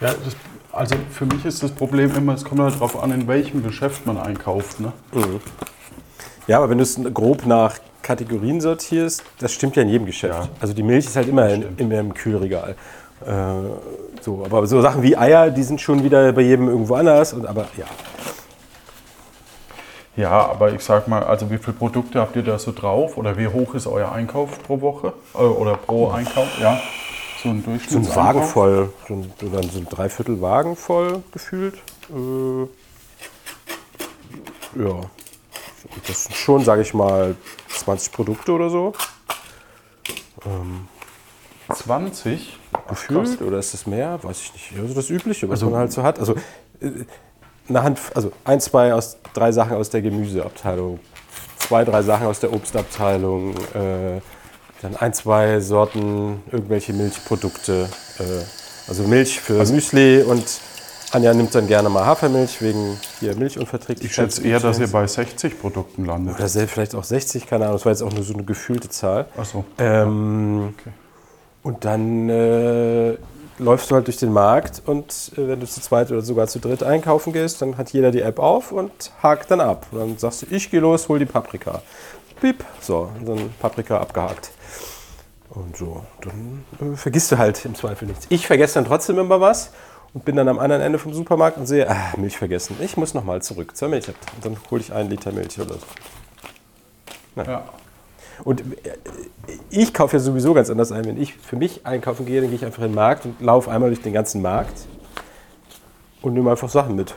Ja, 0.01 0.09
das, 0.09 0.37
also 0.73 0.95
für 1.11 1.27
mich 1.27 1.45
ist 1.45 1.63
das 1.63 1.73
Problem 1.73 2.15
immer, 2.17 2.35
es 2.35 2.45
kommt 2.45 2.61
halt 2.61 2.75
darauf 2.75 3.01
an, 3.03 3.13
in 3.13 3.27
welchem 3.27 3.63
Geschäft 3.63 4.07
man 4.07 4.19
einkauft. 4.19 4.81
Ne? 4.81 4.93
Ja, 6.47 6.59
aber 6.59 6.71
wenn 6.71 6.79
du 6.79 6.85
es 6.85 6.99
grob 7.13 7.47
nach 7.47 7.79
Kategorien 8.03 8.61
sortierst, 8.61 9.23
das 9.39 9.53
stimmt 9.53 9.77
ja 9.77 9.83
in 9.83 9.89
jedem 9.89 10.07
Geschäft. 10.07 10.35
Ja. 10.35 10.49
Also 10.61 10.75
die 10.75 10.83
Milch 10.83 11.07
ist 11.07 11.17
halt 11.17 11.29
immer 11.29 11.49
in, 11.49 11.77
immer 11.77 11.99
im 11.99 12.15
Kühlregal. 12.15 12.77
Äh, 13.27 14.23
so, 14.23 14.43
aber 14.45 14.67
so 14.67 14.81
Sachen 14.81 15.03
wie 15.03 15.17
Eier, 15.17 15.51
die 15.51 15.63
sind 15.63 15.81
schon 15.81 16.03
wieder 16.05 16.33
bei 16.33 16.43
jedem 16.43 16.69
irgendwo 16.69 16.95
anders. 16.95 17.33
Und, 17.33 17.47
aber 17.47 17.67
ja, 17.77 17.87
Ja, 20.17 20.51
aber 20.51 20.73
ich 20.73 20.83
sag 20.83 21.09
mal, 21.09 21.23
also 21.23 21.51
wie 21.51 21.59
viele 21.59 21.73
Produkte 21.73 22.21
habt 22.21 22.37
ihr 22.37 22.43
da 22.43 22.59
so 22.59 22.73
drauf? 22.73 23.17
Oder 23.17 23.39
wie 23.39 23.49
hoch 23.49 23.75
ist 23.75 23.87
euer 23.87 24.13
Einkauf 24.13 24.63
pro 24.63 24.81
Woche? 24.81 25.13
Äh, 25.35 25.39
oder 25.39 25.77
pro 25.77 26.11
Einkauf? 26.11 26.49
Ja, 26.61 26.81
so 27.43 27.49
ein 27.51 27.65
so 27.89 27.99
ein. 27.99 28.17
Wagen 28.17 28.43
voll, 28.43 28.93
so 29.09 29.25
dann 29.39 29.71
so 29.71 29.79
ein 29.79 29.87
Dreiviertel 29.89 30.41
Wagen 30.41 30.77
voll 30.77 31.23
gefühlt. 31.33 31.77
Äh, 32.11 32.63
ja, 34.83 35.01
das 36.07 36.25
sind 36.25 36.37
schon, 36.37 36.65
sage 36.65 36.83
ich 36.83 36.93
mal, 36.93 37.35
20 37.69 38.13
Produkte 38.13 38.53
oder 38.53 38.69
so. 38.69 38.93
20? 41.75 42.59
gefühlt 42.89 43.43
oder 43.43 43.59
ist 43.59 43.75
es 43.75 43.87
mehr? 43.87 44.19
Weiß 44.23 44.41
ich 44.41 44.53
nicht. 44.53 44.81
Also 44.81 44.95
das 44.95 45.11
Übliche, 45.11 45.49
was 45.49 45.63
man 45.63 45.75
halt 45.77 45.93
so 45.93 46.03
hat. 46.03 46.19
Also 46.19 46.35
äh, 46.81 46.91
eine 47.69 47.83
Hand, 47.83 47.99
also 48.15 48.33
ein, 48.45 48.61
zwei 48.61 48.93
aus 48.93 49.17
drei 49.33 49.53
Sachen 49.53 49.77
aus 49.77 49.91
der 49.91 50.03
Gemüseabteilung, 50.03 50.99
zwei, 51.59 51.85
drei 51.85 52.03
Sachen 52.03 52.27
aus 52.27 52.41
der 52.41 52.53
Obstabteilung, 52.53 53.55
äh, 53.75 54.21
dann 54.83 54.97
ein, 54.97 55.13
zwei 55.15 55.61
Sorten 55.61 56.43
irgendwelche 56.51 56.93
Milchprodukte. 56.93 57.89
Äh, 58.19 58.23
also 58.89 59.05
Milch 59.05 59.41
für 59.41 59.65
Müsli 59.65 60.23
und 60.23 60.45
Anja 61.13 61.35
nimmt 61.35 61.55
dann 61.55 61.67
gerne 61.67 61.89
mal 61.89 62.07
Hafermilch 62.07 62.63
wegen 62.63 62.99
hier 63.19 63.35
Milchunverträglichkeit. 63.37 64.29
Ich 64.29 64.35
schätze 64.35 64.49
eher, 64.49 64.61
dass 64.61 64.79
ihr 64.79 64.89
bei 64.89 65.07
60 65.07 65.61
Produkten 65.61 66.05
landet. 66.07 66.37
oder 66.39 66.49
vielleicht 66.49 66.95
auch 66.95 67.05
60, 67.05 67.47
keine 67.47 67.65
Ahnung. 67.65 67.77
Das 67.77 67.85
war 67.85 67.93
jetzt 67.93 68.03
auch 68.03 68.13
nur 68.13 68.23
so 68.23 68.35
eine 68.35 68.45
gefühlte 68.45 68.89
Zahl. 68.89 69.27
Achso. 69.37 69.65
Ähm, 69.79 70.75
Okay. 70.79 70.91
Und 71.63 71.85
dann 71.85 72.29
äh, 72.29 73.17
läufst 73.59 73.91
du 73.91 73.95
halt 73.95 74.07
durch 74.07 74.17
den 74.17 74.33
Markt 74.33 74.83
und 74.87 75.33
äh, 75.37 75.49
wenn 75.49 75.61
du 75.61 75.67
zu 75.67 75.81
zweit 75.81 76.11
oder 76.11 76.23
sogar 76.23 76.47
zu 76.47 76.59
dritt 76.59 76.83
einkaufen 76.83 77.33
gehst, 77.33 77.61
dann 77.61 77.77
hat 77.77 77.91
jeder 77.93 78.11
die 78.11 78.23
App 78.23 78.39
auf 78.39 78.73
und 78.73 78.91
hakt 79.23 79.51
dann 79.51 79.61
ab. 79.61 79.87
Und 79.93 79.99
dann 79.99 80.19
sagst 80.19 80.43
du, 80.43 80.47
ich 80.51 80.71
gehe 80.71 80.81
los, 80.81 81.09
hol 81.09 81.19
die 81.19 81.27
Paprika. 81.27 81.83
Piep, 82.41 82.65
so, 82.81 83.11
und 83.19 83.29
dann 83.29 83.51
Paprika 83.61 84.01
abgehakt. 84.01 84.51
Und 85.51 85.77
so, 85.77 86.05
dann 86.23 86.65
äh, 86.81 86.97
vergisst 86.97 87.33
du 87.33 87.39
halt 87.39 87.65
im 87.65 87.75
Zweifel 87.75 88.09
nichts. 88.09 88.27
Ich 88.31 88.47
vergesse 88.47 88.75
dann 88.75 88.87
trotzdem 88.87 89.19
immer 89.19 89.41
was 89.41 89.73
und 90.15 90.25
bin 90.25 90.37
dann 90.37 90.49
am 90.49 90.59
anderen 90.59 90.81
Ende 90.81 90.99
vom 90.99 91.13
Supermarkt 91.13 91.59
und 91.59 91.67
sehe, 91.67 91.89
ah, 91.91 92.15
Milch 92.17 92.39
vergessen. 92.39 92.77
Ich 92.81 92.97
muss 92.97 93.15
nochmal 93.15 93.43
zurück 93.43 93.77
zur 93.77 93.89
Milch. 93.89 94.09
Und 94.09 94.17
dann 94.43 94.57
hole 94.71 94.81
ich 94.81 94.93
einen 94.93 95.11
Liter 95.11 95.33
Milch 95.33 95.61
oder 95.61 95.75
so. 95.75 95.87
Ja. 97.37 97.65
Und 98.45 98.61
äh, 98.61 98.65
ich 99.71 99.93
kaufe 99.95 100.17
ja 100.17 100.21
sowieso 100.21 100.55
ganz 100.55 100.71
anders 100.71 100.93
ein. 100.93 101.05
Wenn 101.05 101.21
ich 101.21 101.35
für 101.35 101.57
mich 101.57 101.85
einkaufen 101.87 102.27
gehe, 102.27 102.41
dann 102.41 102.51
gehe 102.51 102.57
ich 102.57 102.65
einfach 102.65 102.83
in 102.83 102.89
den 102.91 102.95
Markt 102.95 103.25
und 103.25 103.41
laufe 103.41 103.71
einmal 103.71 103.91
durch 103.91 104.03
den 104.03 104.13
ganzen 104.13 104.43
Markt 104.43 104.75
und 106.23 106.35
nehme 106.35 106.51
einfach 106.51 106.69
Sachen 106.69 106.97
mit, 106.97 107.15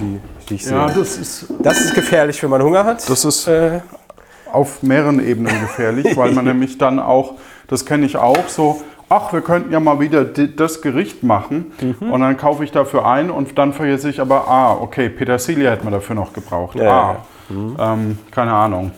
die, 0.00 0.20
die 0.48 0.54
ich 0.54 0.64
sehe. 0.64 0.76
ja, 0.76 0.86
das 0.88 1.16
ist 1.16 1.46
das 1.62 1.80
ist 1.80 1.94
gefährlich, 1.94 2.42
wenn 2.42 2.50
man 2.50 2.62
Hunger 2.62 2.84
hat. 2.84 3.08
Das 3.08 3.24
ist 3.24 3.46
äh, 3.48 3.80
auf 4.52 4.82
mehreren 4.82 5.24
Ebenen 5.24 5.60
gefährlich, 5.60 6.16
weil 6.16 6.32
man 6.32 6.44
nämlich 6.46 6.78
dann 6.78 6.98
auch, 6.98 7.34
das 7.68 7.84
kenne 7.84 8.06
ich 8.06 8.16
auch, 8.16 8.48
so, 8.48 8.80
ach, 9.10 9.32
wir 9.32 9.40
könnten 9.42 9.72
ja 9.72 9.80
mal 9.80 10.00
wieder 10.00 10.24
das 10.24 10.80
Gericht 10.82 11.22
machen 11.22 11.72
Mhm. 11.80 12.10
und 12.12 12.20
dann 12.20 12.36
kaufe 12.36 12.64
ich 12.64 12.72
dafür 12.72 13.06
ein 13.06 13.30
und 13.30 13.56
dann 13.58 13.72
vergesse 13.72 14.08
ich 14.08 14.20
aber, 14.20 14.48
ah, 14.48 14.72
okay, 14.80 15.08
Petersilie 15.10 15.70
hätte 15.70 15.84
man 15.84 15.92
dafür 15.92 16.14
noch 16.16 16.32
gebraucht. 16.32 16.76
Ja, 16.76 16.90
ah, 16.90 17.16
ja, 17.50 17.92
Ähm, 17.94 18.18
keine 18.30 18.52
Ahnung. 18.52 18.92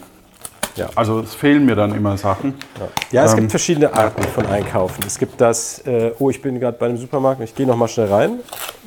Ja. 0.76 0.88
Also 0.94 1.20
es 1.20 1.35
fehlen 1.35 1.64
mir 1.66 1.74
dann 1.74 1.94
immer 1.94 2.16
Sachen. 2.16 2.54
ja, 3.11 3.24
es 3.24 3.33
Ähm, 3.33 3.38
gibt 3.40 3.50
verschiedene 3.50 3.92
Arten 3.92 4.22
von 4.22 4.46
Einkaufen. 4.46 5.02
Es 5.06 5.18
gibt 5.18 5.40
das, 5.40 5.80
äh, 5.87 6.12
oh, 6.18 6.30
ich 6.30 6.40
bin 6.40 6.59
gerade 6.61 6.78
bei 6.78 6.87
einem 6.87 6.96
Supermarkt 6.96 7.40
und 7.40 7.44
ich 7.44 7.54
gehe 7.54 7.66
noch 7.66 7.76
mal 7.76 7.88
schnell 7.88 8.09
rein. 8.09 8.40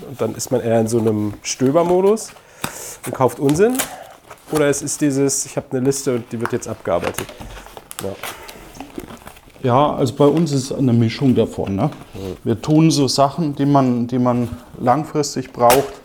Und 0.08 0.20
dann 0.20 0.36
ist 0.36 0.52
man 0.52 0.62
eher 0.62 0.80
in 0.80 0.88
so 0.88 1.00
einem 1.00 1.34
Stöbermodus 1.44 2.32
und 3.06 3.14
kauft 3.14 3.40
Unsinn. 3.40 3.78
Oder 4.52 4.68
es 4.68 4.82
ist 4.82 5.02
dieses, 5.02 5.46
ich 5.46 5.56
habe 5.58 5.68
eine 5.72 5.82
Liste 5.82 6.16
und 6.16 6.32
die 6.32 6.40
wird 6.40 6.52
jetzt 6.54 6.68
abgearbeitet. 6.68 7.26
Ja. 8.04 8.10
Ja, 9.64 9.96
also 9.96 10.14
bei 10.16 10.26
uns 10.26 10.52
ist 10.52 10.72
es 10.72 10.78
eine 10.78 10.92
Mischung 10.92 11.36
davon. 11.36 11.78
Ne? 11.78 11.90
Wir 12.44 12.62
tun 12.62 12.92
so 12.92 13.08
Sachen, 13.08 13.56
die 13.56 13.66
man, 13.66 14.08
die 14.08 14.20
man 14.20 14.50
langfristig 14.78 15.54
braucht, 15.54 16.03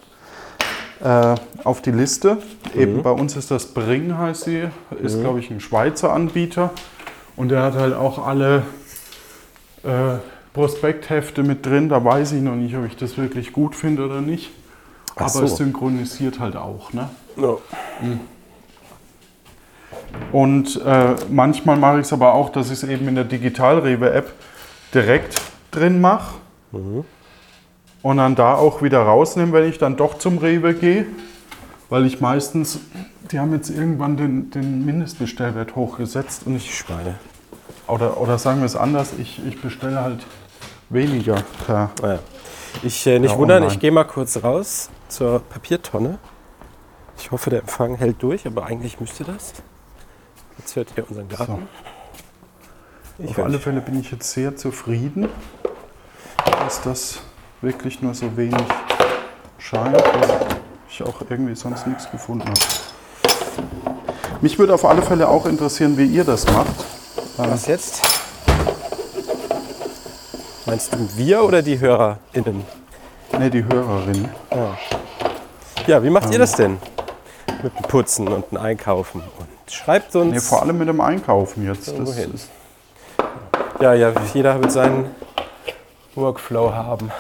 äh, 1.03 1.35
auf 1.65 1.83
die 1.83 1.93
Liste. 1.93 2.39
Eben 2.75 3.03
bei 3.03 3.11
uns 3.11 3.37
ist 3.37 3.51
das 3.51 3.67
Bring, 3.67 4.17
heißt 4.17 4.45
sie, 4.45 4.69
ist 5.01 5.21
glaube 5.21 5.41
ich 5.41 5.51
ein 5.51 5.61
Schweizer 5.61 6.13
Anbieter. 6.13 6.71
Und 7.37 7.51
der 7.51 7.63
hat 7.63 7.75
halt 7.75 7.95
auch 7.95 8.27
alle 8.27 8.65
äh, 9.85 10.17
Prospekthefte 10.53 11.43
mit 11.43 11.65
drin. 11.65 11.89
Da 11.89 12.05
weiß 12.05 12.33
ich 12.33 12.43
noch 12.43 12.57
nicht, 12.57 12.77
ob 12.77 12.85
ich 12.85 12.97
das 12.97 13.17
wirklich 13.17 13.53
gut 13.53 13.77
finde 13.77 14.05
oder 14.05 14.21
nicht. 14.21 14.51
Ach 15.15 15.23
Aber 15.23 15.31
so. 15.31 15.45
es 15.45 15.57
synchronisiert 15.57 16.41
halt 16.41 16.57
auch. 16.57 16.93
Ne? 16.93 17.09
Ja. 17.37 17.57
Und 20.33 20.81
äh, 20.85 21.15
manchmal 21.31 21.77
mache 21.77 22.01
ich 22.01 22.07
es 22.07 22.13
aber 22.13 22.35
auch, 22.35 22.51
dass 22.51 22.67
ich 22.67 22.83
es 22.83 22.85
eben 22.85 23.07
in 23.09 23.15
der 23.15 23.25
Digital-Rewe-App 23.25 24.33
direkt 24.93 25.41
drin 25.71 26.01
mache. 26.01 26.35
Und 28.03 28.19
dann 28.19 28.35
da 28.37 28.55
auch 28.55 28.83
wieder 28.83 29.01
rausnehme, 29.03 29.53
wenn 29.53 29.69
ich 29.69 29.79
dann 29.79 29.97
doch 29.97 30.19
zum 30.19 30.39
Rewe 30.39 30.75
gehe. 30.75 31.07
Weil 31.89 32.05
ich 32.07 32.21
meistens, 32.21 32.81
die 33.31 33.39
haben 33.41 33.53
jetzt 33.55 33.71
irgendwann 33.71 34.17
den, 34.17 34.51
den 34.51 34.85
Mindestbestellwert 34.85 35.75
hochgesetzt 35.75 36.43
und 36.47 36.55
ich, 36.57 36.77
Schweine. 36.77 37.15
oder, 37.87 38.21
oder 38.21 38.37
sagen 38.39 38.61
wir 38.61 38.67
es 38.67 38.77
anders, 38.77 39.13
ich, 39.19 39.41
ich 39.47 39.61
bestelle 39.61 40.01
halt 40.03 40.27
weniger 40.91 41.43
per. 41.67 41.91
Naja. 42.03 42.19
Ich 42.83 43.07
äh, 43.07 43.19
nicht 43.19 43.33
Ja, 43.33 43.39
wundern, 43.39 43.59
online. 43.63 43.73
ich 43.73 43.81
gehe 43.81 43.91
mal 43.91 44.05
kurz 44.05 44.43
raus 44.43 44.91
zur 45.09 45.41
Papiertonne. 45.41 46.19
Ich 47.17 47.31
hoffe, 47.31 47.51
der 47.51 47.61
Empfang 47.61 47.97
hält 47.97 48.23
durch, 48.23 48.47
aber 48.47 48.67
eigentlich 48.67 49.01
müsste 49.01 49.25
das. 49.25 49.55
Jetzt 50.59 50.77
hört 50.77 50.89
ihr 50.97 51.09
unseren 51.09 51.29
Garten. 51.29 51.69
Ich 53.19 53.31
Auf 53.31 53.39
alle 53.41 53.59
Fälle 53.59 53.81
bin 53.81 53.99
ich 53.99 54.11
jetzt 54.13 54.31
sehr 54.31 54.57
zufrieden, 54.57 55.29
dass 56.45 56.83
das 56.83 57.21
wirklich 57.61 58.01
nur 58.03 58.15
so 58.15 58.37
wenig 58.37 58.63
scheint, 59.59 59.97
weil 59.97 60.47
ich 60.89 61.03
auch 61.03 61.21
irgendwie 61.29 61.55
sonst 61.55 61.87
nichts 61.87 62.11
gefunden 62.11 62.49
habe. 62.49 62.61
Mich 64.41 64.59
würde 64.59 64.75
auf 64.75 64.85
alle 64.85 65.03
Fälle 65.03 65.29
auch 65.29 65.47
interessieren, 65.47 65.97
wie 65.99 66.07
ihr 66.07 66.25
das 66.25 66.47
macht. 66.53 66.75
Was 67.37 67.67
jetzt? 67.67 68.03
Meinst 70.67 70.93
du 70.95 70.99
wir 71.17 71.43
oder 71.43 71.63
die 71.63 71.79
HörerInnen? 71.79 72.65
Ne, 73.39 73.51
die 73.51 73.65
Hörerin. 73.65 74.29
Ja, 75.87 76.03
wie 76.03 76.11
macht 76.11 76.31
ihr 76.33 76.39
das 76.39 76.53
denn? 76.53 76.79
Mit 77.63 77.77
dem 77.77 77.83
Putzen 77.83 78.29
und 78.29 78.51
dem 78.51 78.59
Einkaufen. 78.59 79.23
Und 79.39 79.73
schreibt 79.73 80.15
uns. 80.15 80.33
Ne, 80.33 80.41
vor 80.41 80.63
allem 80.63 80.79
mit 80.79 80.89
dem 80.89 81.01
Einkaufen 81.01 81.67
jetzt. 81.67 81.89
Das 81.89 81.99
wohin? 81.99 82.35
ist, 82.35 82.49
Ja, 83.81 83.95
ja, 83.95 84.13
jeder 84.35 84.61
wird 84.61 84.73
seinen 84.73 85.11
Workflow 86.15 86.73
haben. 86.73 87.11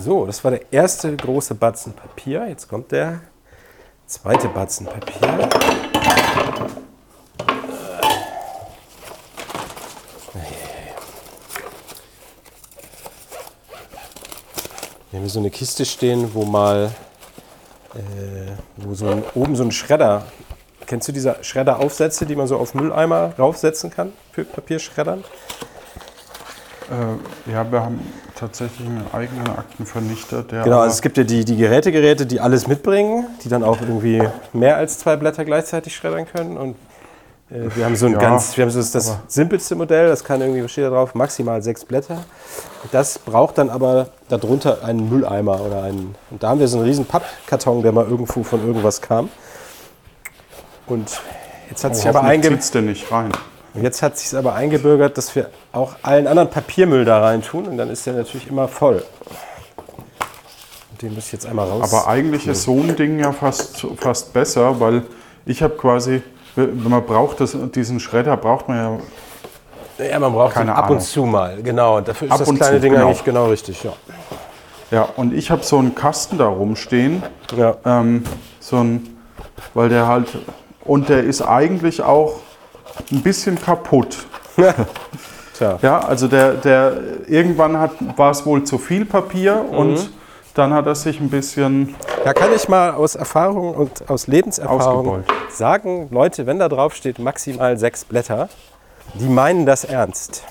So, 0.00 0.24
das 0.24 0.42
war 0.42 0.52
der 0.52 0.72
erste 0.72 1.14
große 1.14 1.54
Batzen 1.54 1.92
Papier. 1.92 2.48
Jetzt 2.48 2.66
kommt 2.66 2.92
der 2.92 3.20
zweite 4.06 4.48
Batzen 4.48 4.86
Papier. 4.86 5.48
Wir 15.10 15.18
haben 15.18 15.24
hier 15.24 15.28
so 15.28 15.40
eine 15.40 15.50
Kiste 15.50 15.84
stehen, 15.84 16.32
wo 16.32 16.46
mal 16.46 16.90
äh, 17.94 18.52
wo 18.76 18.94
so 18.94 19.08
ein, 19.08 19.22
oben 19.34 19.56
so 19.56 19.64
ein 19.64 19.72
Schredder. 19.72 20.24
Kennst 20.86 21.08
du 21.08 21.12
diese 21.12 21.36
Schredderaufsätze, 21.42 22.24
die 22.24 22.34
man 22.34 22.46
so 22.46 22.56
auf 22.56 22.74
Mülleimer 22.74 23.34
raufsetzen 23.38 23.90
kann 23.90 24.14
für 24.32 24.44
Papierschreddern? 24.44 25.22
Äh, 26.90 27.52
ja, 27.52 27.70
wir 27.70 27.82
haben 27.82 28.00
tatsächlich 28.42 28.86
einen 28.88 29.06
eigenen 29.12 29.46
Aktenvernichter, 29.46 30.42
der. 30.42 30.64
Genau, 30.64 30.80
also 30.80 30.94
es 30.94 31.00
gibt 31.00 31.16
ja 31.16 31.22
die, 31.24 31.44
die 31.44 31.56
Gerätegeräte, 31.56 32.26
die 32.26 32.40
alles 32.40 32.66
mitbringen, 32.66 33.26
die 33.44 33.48
dann 33.48 33.62
auch 33.62 33.80
irgendwie 33.80 34.20
mehr 34.52 34.76
als 34.76 34.98
zwei 34.98 35.16
Blätter 35.16 35.44
gleichzeitig 35.44 35.94
schreddern 35.94 36.26
können. 36.26 36.56
Und 36.56 36.74
äh, 37.50 37.68
wir 37.76 37.84
haben 37.84 37.94
so 37.94 38.06
ein 38.06 38.12
Ja, 38.12 38.18
ganz, 38.18 38.56
wir 38.56 38.64
haben 38.64 38.70
so 38.70 38.80
das, 38.80 38.90
das 38.90 39.16
simpelste 39.28 39.76
Modell, 39.76 40.08
das 40.08 40.24
kann 40.24 40.40
irgendwie, 40.40 40.64
was 40.64 40.72
steht 40.72 40.84
da 40.84 40.90
drauf, 40.90 41.14
maximal 41.14 41.62
sechs 41.62 41.84
Blätter. 41.84 42.24
Das 42.90 43.20
braucht 43.20 43.58
dann 43.58 43.70
aber 43.70 44.08
darunter 44.28 44.84
einen 44.84 45.08
Mülleimer 45.08 45.60
oder 45.60 45.84
einen. 45.84 46.16
Und 46.30 46.42
da 46.42 46.48
haben 46.48 46.58
wir 46.58 46.66
so 46.66 46.78
einen 46.78 46.86
riesen 46.86 47.04
Pappkarton, 47.06 47.82
der 47.82 47.92
mal 47.92 48.06
irgendwo 48.06 48.42
von 48.42 48.66
irgendwas 48.66 49.00
kam. 49.00 49.28
Und 50.86 51.20
jetzt 51.70 51.84
hat 51.84 51.92
Oh, 51.92 51.94
sich 51.94 52.08
aber 52.08 52.22
hoffentlich 52.22 52.44
einge 52.46 52.56
zieht's 52.56 52.70
denn 52.72 52.86
nicht 52.86 53.10
rein. 53.12 53.30
Jetzt 53.74 54.02
hat 54.02 54.18
sich 54.18 54.36
aber 54.36 54.54
eingebürgert, 54.54 55.16
dass 55.16 55.34
wir 55.34 55.48
auch 55.72 55.94
allen 56.02 56.26
anderen 56.26 56.50
Papiermüll 56.50 57.04
da 57.06 57.20
rein 57.22 57.42
tun 57.42 57.66
und 57.66 57.78
dann 57.78 57.88
ist 57.90 58.04
der 58.06 58.12
natürlich 58.14 58.48
immer 58.48 58.68
voll. 58.68 59.02
Und 60.90 61.02
den 61.02 61.14
muss 61.14 61.26
ich 61.26 61.32
jetzt 61.32 61.46
einmal 61.46 61.68
raus. 61.68 61.92
Aber 61.92 62.06
eigentlich 62.08 62.46
ist 62.46 62.64
so 62.64 62.78
ein 62.80 62.94
Ding 62.96 63.18
ja 63.18 63.32
fast, 63.32 63.86
fast 63.98 64.32
besser, 64.34 64.78
weil 64.78 65.02
ich 65.46 65.62
habe 65.62 65.74
quasi, 65.76 66.22
wenn 66.54 66.82
man 66.88 67.04
braucht 67.04 67.40
das, 67.40 67.56
diesen 67.74 67.98
Schredder, 67.98 68.36
braucht 68.36 68.68
man 68.68 68.76
ja 68.76 68.98
ja, 69.98 70.18
man 70.18 70.32
braucht 70.32 70.54
keine 70.54 70.70
ihn 70.72 70.74
ab 70.74 70.86
Ahnung. 70.86 70.96
und 70.96 71.02
zu 71.02 71.24
mal. 71.24 71.62
Genau, 71.62 71.98
und 71.98 72.08
dafür 72.08 72.26
ist 72.26 72.32
Ab 72.32 72.38
das 72.40 72.48
und 72.48 72.56
kleine 72.56 72.76
zu, 72.76 72.80
Ding 72.80 72.92
genau. 72.92 73.06
eigentlich 73.06 73.24
genau 73.24 73.46
richtig. 73.46 73.84
Ja. 73.84 73.92
Ja, 74.90 75.08
und 75.16 75.32
ich 75.32 75.50
habe 75.50 75.62
so 75.62 75.78
einen 75.78 75.94
Kasten 75.94 76.38
da 76.38 76.46
rumstehen, 76.48 77.22
Ja. 77.56 77.76
ähm, 77.84 78.24
so 78.58 78.78
ein, 78.78 79.16
weil 79.74 79.88
der 79.90 80.06
halt, 80.08 80.28
und 80.84 81.08
der 81.08 81.22
ist 81.22 81.40
eigentlich 81.42 82.02
auch 82.02 82.40
ein 83.10 83.22
bisschen 83.22 83.60
kaputt. 83.60 84.18
Tja. 85.58 85.78
Ja, 85.82 85.98
also 86.00 86.28
der, 86.28 86.54
der 86.54 86.92
irgendwann 87.26 87.78
hat, 87.78 87.92
war 88.16 88.30
es 88.30 88.44
wohl 88.46 88.64
zu 88.64 88.78
viel 88.78 89.04
Papier 89.04 89.64
Mhm. 89.70 89.76
und 89.76 90.10
dann 90.54 90.72
hat 90.74 90.86
er 90.86 90.94
sich 90.94 91.18
ein 91.20 91.30
bisschen 91.30 91.94
Da 92.24 92.32
kann 92.34 92.50
ich 92.54 92.68
mal 92.68 92.90
aus 92.92 93.14
Erfahrung 93.16 93.74
und 93.74 94.08
aus 94.10 94.26
Lebenserfahrung 94.26 94.80
Ausgebeult. 95.22 95.24
sagen, 95.50 96.08
Leute, 96.10 96.46
wenn 96.46 96.58
da 96.58 96.68
drauf 96.68 96.94
steht 96.94 97.18
maximal 97.18 97.78
sechs 97.78 98.04
Blätter, 98.04 98.48
die 99.14 99.26
meinen 99.28 99.64
das 99.66 99.84
ernst. 99.84 100.44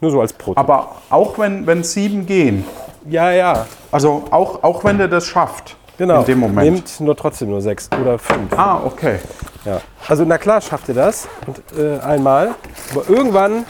Nur 0.00 0.10
so 0.10 0.20
als 0.20 0.32
Prototyp. 0.32 0.58
Aber 0.58 0.96
auch 1.10 1.38
wenn, 1.38 1.66
wenn 1.66 1.82
sieben 1.84 2.26
gehen, 2.26 2.64
Ja, 3.08 3.30
ja, 3.32 3.66
also 3.92 4.24
auch, 4.30 4.62
auch 4.62 4.82
wenn 4.84 4.96
der 4.98 5.08
das 5.08 5.26
schafft 5.26 5.76
genau. 5.98 6.20
in 6.20 6.24
dem 6.26 6.38
Moment. 6.40 6.72
Nehmt 6.72 7.00
nur 7.00 7.16
trotzdem 7.16 7.50
nur 7.50 7.60
sechs 7.60 7.88
oder 8.00 8.18
fünf. 8.18 8.52
Ah, 8.56 8.80
okay. 8.84 9.18
Ja. 9.64 9.80
Also 10.06 10.24
na 10.26 10.38
klar 10.38 10.60
schafft 10.60 10.88
ihr 10.88 10.94
das 10.94 11.28
und 11.46 11.62
äh, 11.78 11.98
einmal, 12.00 12.54
aber 12.92 13.08
irgendwann 13.08 13.64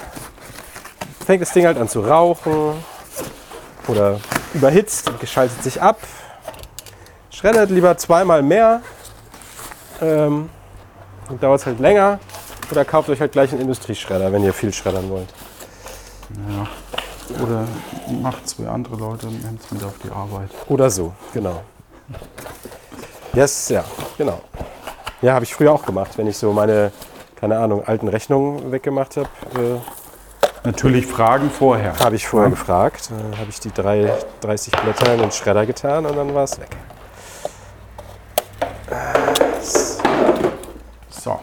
fängt 1.24 1.42
das 1.42 1.52
Ding 1.52 1.66
halt 1.66 1.78
an 1.78 1.88
zu 1.88 2.00
rauchen 2.00 2.74
oder 3.86 4.20
überhitzt 4.52 5.08
und 5.08 5.20
geschaltet 5.20 5.62
sich 5.62 5.80
ab. 5.80 5.98
Schreddert 7.30 7.70
lieber 7.70 7.96
zweimal 7.96 8.42
mehr, 8.42 8.80
ähm, 10.00 10.50
und 11.28 11.42
dauert 11.42 11.60
es 11.60 11.66
halt 11.66 11.80
länger. 11.80 12.18
Oder 12.70 12.84
kauft 12.84 13.08
euch 13.10 13.20
halt 13.20 13.32
gleich 13.32 13.52
einen 13.52 13.60
Industrieschredder, 13.60 14.32
wenn 14.32 14.42
ihr 14.42 14.52
viel 14.52 14.72
schreddern 14.72 15.10
wollt. 15.10 15.28
Oder 17.42 17.66
macht 18.22 18.48
zwei 18.48 18.68
andere 18.68 18.96
Leute 18.96 19.26
und 19.26 19.44
nimmt 19.44 19.62
es 19.62 19.70
mit 19.70 19.84
auf 19.84 19.94
die 20.02 20.10
Arbeit. 20.10 20.50
Oder 20.68 20.90
so, 20.90 21.12
genau. 21.32 21.62
Yes, 23.34 23.68
ja, 23.68 23.84
genau. 24.16 24.40
Ja, 25.24 25.32
habe 25.32 25.46
ich 25.46 25.54
früher 25.54 25.72
auch 25.72 25.86
gemacht, 25.86 26.18
wenn 26.18 26.26
ich 26.26 26.36
so 26.36 26.52
meine, 26.52 26.92
keine 27.36 27.58
Ahnung, 27.58 27.82
alten 27.86 28.08
Rechnungen 28.08 28.70
weggemacht 28.70 29.16
habe. 29.16 29.28
Äh, 29.54 30.66
Natürlich 30.66 31.06
Fragen 31.06 31.48
vorher. 31.48 31.98
Habe 31.98 32.16
ich 32.16 32.26
vorher 32.26 32.50
gefragt. 32.50 33.08
Dann 33.10 33.38
habe 33.38 33.48
ich 33.48 33.58
die 33.58 33.72
drei, 33.72 34.12
30 34.42 34.74
Blätter 34.82 35.14
in 35.14 35.22
den 35.22 35.32
Schredder 35.32 35.64
getan 35.64 36.04
und 36.04 36.14
dann 36.14 36.34
war 36.34 36.44
es 36.44 36.60
weg. 36.60 36.76
So. 41.08 41.40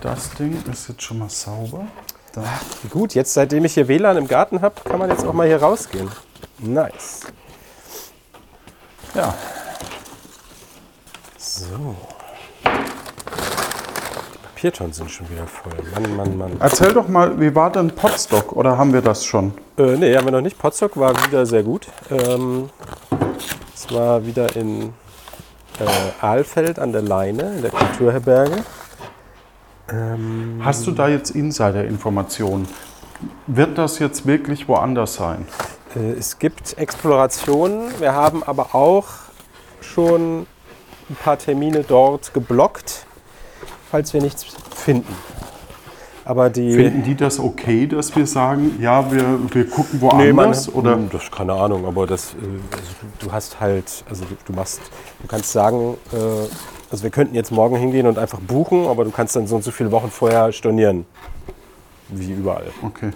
Das 0.00 0.30
Ding 0.30 0.64
ist 0.72 0.88
jetzt 0.88 1.02
schon 1.02 1.18
mal 1.18 1.28
sauber. 1.28 1.84
Da. 2.32 2.44
Gut, 2.88 3.14
jetzt 3.14 3.34
seitdem 3.34 3.66
ich 3.66 3.74
hier 3.74 3.88
WLAN 3.88 4.16
im 4.16 4.26
Garten 4.26 4.62
habe, 4.62 4.76
kann 4.84 4.98
man 4.98 5.10
jetzt 5.10 5.26
auch 5.26 5.34
mal 5.34 5.46
hier 5.46 5.60
rausgehen. 5.60 6.10
Nice. 6.60 7.20
Ja. 9.14 9.34
So. 11.36 11.94
Die 14.64 14.70
Papiertonnen 14.70 14.94
sind 14.94 15.10
schon 15.10 15.28
wieder 15.28 15.46
voll. 15.46 15.72
Mann, 15.92 16.16
Mann, 16.16 16.38
Mann. 16.38 16.52
Erzähl 16.58 16.94
doch 16.94 17.06
mal, 17.06 17.38
wie 17.38 17.54
war 17.54 17.70
denn 17.70 17.90
Potstock? 17.90 18.52
Oder 18.56 18.78
haben 18.78 18.94
wir 18.94 19.02
das 19.02 19.22
schon? 19.22 19.52
Äh, 19.76 19.96
nee, 19.98 20.16
haben 20.16 20.24
wir 20.24 20.32
noch 20.32 20.40
nicht. 20.40 20.58
Potsdok 20.58 20.96
war 20.96 21.12
wieder 21.26 21.44
sehr 21.44 21.62
gut. 21.62 21.86
Ähm, 22.10 22.70
es 23.74 23.92
war 23.92 24.24
wieder 24.24 24.56
in 24.56 24.94
äh, 25.78 26.24
Ahlfeld 26.24 26.78
an 26.78 26.92
der 26.92 27.02
Leine, 27.02 27.56
in 27.56 27.60
der 27.60 27.72
Kulturherberge. 27.72 28.64
Ähm, 29.92 30.62
Hast 30.64 30.86
du 30.86 30.92
da 30.92 31.08
jetzt 31.08 31.32
Insider-Informationen? 31.32 32.66
Wird 33.46 33.76
das 33.76 33.98
jetzt 33.98 34.24
wirklich 34.26 34.66
woanders 34.66 35.16
sein? 35.16 35.46
Äh, 35.94 36.12
Es 36.12 36.38
gibt 36.38 36.78
Explorationen. 36.78 37.90
Wir 38.00 38.14
haben 38.14 38.42
aber 38.42 38.74
auch 38.74 39.08
schon 39.82 40.46
ein 41.10 41.16
paar 41.22 41.36
Termine 41.38 41.84
dort 41.86 42.32
geblockt, 42.32 43.03
falls 43.94 44.12
wir 44.12 44.20
nichts 44.20 44.44
finden. 44.74 45.14
Aber 46.24 46.50
die. 46.50 46.74
Finden 46.74 47.04
die 47.04 47.14
das 47.14 47.38
okay, 47.38 47.86
dass 47.86 48.16
wir 48.16 48.26
sagen, 48.26 48.76
ja, 48.80 49.12
wir, 49.12 49.38
wir 49.54 49.70
gucken 49.70 50.00
Nee, 50.00 50.32
man, 50.32 50.46
woanders? 50.46 50.74
oder? 50.74 50.94
Hm, 50.94 51.10
Das 51.12 51.30
keine 51.30 51.52
Ahnung, 51.52 51.86
aber 51.86 52.04
das, 52.04 52.32
äh, 52.32 52.36
du, 53.20 53.30
hast 53.30 53.60
halt, 53.60 54.04
also 54.10 54.24
du, 54.46 54.52
machst, 54.52 54.80
du 55.22 55.28
kannst 55.28 55.52
sagen, 55.52 55.96
äh, 56.12 56.16
also 56.90 57.04
wir 57.04 57.10
könnten 57.10 57.36
jetzt 57.36 57.52
morgen 57.52 57.76
hingehen 57.76 58.08
und 58.08 58.18
einfach 58.18 58.40
buchen, 58.40 58.88
aber 58.88 59.04
du 59.04 59.12
kannst 59.12 59.36
dann 59.36 59.46
so 59.46 59.54
und 59.54 59.62
so 59.62 59.70
viele 59.70 59.92
Wochen 59.92 60.10
vorher 60.10 60.50
stornieren. 60.50 61.06
Wie 62.08 62.32
überall. 62.32 62.66
Okay. 62.82 63.12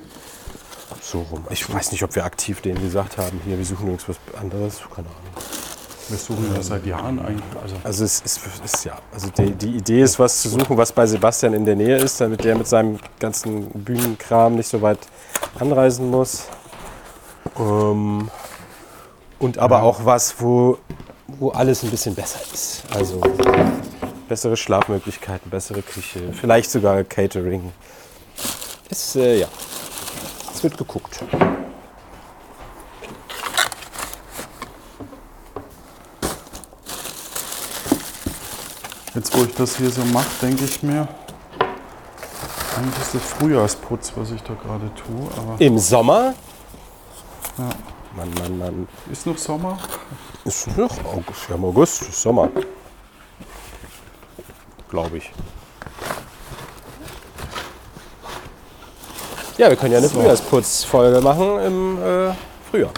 So 1.01 1.23
rum. 1.23 1.45
Ich 1.51 1.69
weiß 1.75 1.91
nicht, 1.91 2.05
ob 2.05 2.15
wir 2.15 2.25
aktiv 2.25 2.61
denen 2.61 2.81
gesagt 2.81 3.19
haben, 3.19 3.41
hier, 3.45 3.59
wir 3.59 3.65
suchen 3.65 3.83
übrigens 3.83 4.09
was 4.09 4.19
anderes. 4.41 4.81
Keine 4.95 5.09
Ahnung. 5.09 5.68
Wir 6.09 6.17
suchen 6.17 6.55
das 6.55 6.69
seit 6.69 6.87
Jahren 6.87 7.19
eigentlich. 7.19 7.63
Also, 7.63 7.77
Also 7.85 8.05
es 8.05 8.21
ist, 8.21 8.41
ist 8.65 8.85
ja, 8.85 8.99
also 9.13 9.29
die, 9.37 9.51
die 9.53 9.77
Idee 9.77 10.03
ist, 10.03 10.19
was 10.19 10.41
zu 10.41 10.49
suchen, 10.49 10.77
was 10.77 10.91
bei 10.91 11.07
Sebastian 11.07 11.53
in 11.53 11.67
der 11.67 11.77
Nähe 11.77 11.97
ist, 11.97 12.21
damit 12.21 12.45
der 12.45 12.57
mit 12.57 12.67
seinem 12.67 12.99
ganzen 13.21 13.69
Bühnenkram 13.71 14.55
nicht 14.55 14.69
so 14.69 14.81
weit 14.81 15.01
anreisen 15.59 16.11
muss. 16.11 16.45
Ähm, 17.59 18.31
und 19.39 19.59
aber 19.59 19.83
auch 19.83 20.05
was, 20.05 20.41
wo, 20.41 20.79
wo 21.27 21.51
alles 21.51 21.83
ein 21.83 21.91
bisschen 21.91 22.15
besser 22.15 22.41
ist. 22.55 22.85
Also 22.95 23.21
bessere 24.29 24.57
Schlafmöglichkeiten, 24.57 25.51
bessere 25.51 25.83
Küche, 25.83 26.33
vielleicht 26.33 26.71
sogar 26.71 27.05
Catering. 27.05 27.73
Ist, 28.89 29.17
äh, 29.17 29.41
ja, 29.41 29.49
es 30.55 30.63
wird 30.63 30.79
geguckt. 30.79 31.21
Jetzt, 39.19 39.37
wo 39.37 39.43
ich 39.43 39.55
das 39.55 39.77
hier 39.77 39.91
so 39.91 40.05
mache, 40.05 40.29
denke 40.41 40.65
ich 40.65 40.83
mir, 40.83 41.09
eigentlich 42.77 43.03
ist 43.03 43.15
das 43.15 43.23
Frühjahrsputz, 43.23 44.13
was 44.15 44.31
ich 44.31 44.43
da 44.43 44.55
gerade 44.55 44.91
tue. 44.95 45.29
Aber 45.37 45.61
Im 45.61 45.79
Sommer, 45.79 46.35
Ja. 47.59 47.69
Mann, 48.17 48.31
Mann, 48.41 48.59
Mann, 48.59 48.89
ist 49.11 49.27
noch 49.27 49.37
Sommer? 49.37 49.77
Ist 50.45 50.77
noch 50.77 50.91
August, 51.05 51.49
wir 51.49 51.55
haben 51.57 51.65
August, 51.65 52.03
ist 52.03 52.23
Sommer. 52.23 52.49
Glaube 54.89 55.19
ich. 55.19 55.31
Ja, 59.59 59.69
wir 59.69 59.77
können 59.77 59.93
ja 59.93 59.99
eine 59.99 60.09
So. 60.09 60.19
Frühjahrsputzfolge 60.21 61.21
machen 61.21 61.59
im 61.61 61.99
äh, 62.03 62.33
Frühjahr. 62.71 62.93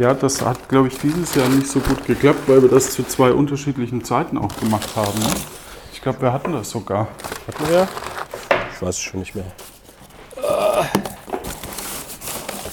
Ja, 0.00 0.14
das 0.14 0.40
hat, 0.40 0.66
glaube 0.70 0.88
ich, 0.88 0.96
dieses 0.98 1.34
Jahr 1.34 1.46
nicht 1.50 1.66
so 1.66 1.78
gut 1.78 2.06
geklappt, 2.06 2.40
weil 2.46 2.62
wir 2.62 2.70
das 2.70 2.92
zu 2.92 3.02
zwei 3.02 3.32
unterschiedlichen 3.32 4.02
Zeiten 4.02 4.38
auch 4.38 4.56
gemacht 4.58 4.96
haben. 4.96 5.18
Ne? 5.18 5.26
Ich 5.92 6.00
glaube, 6.00 6.22
wir 6.22 6.32
hatten 6.32 6.54
das 6.54 6.70
sogar. 6.70 7.06
Hatten 7.46 7.68
wir? 7.68 7.86
Ich 8.74 8.80
weiß 8.80 8.94
es 8.94 8.98
schon 8.98 9.20
nicht 9.20 9.34
mehr. 9.34 9.44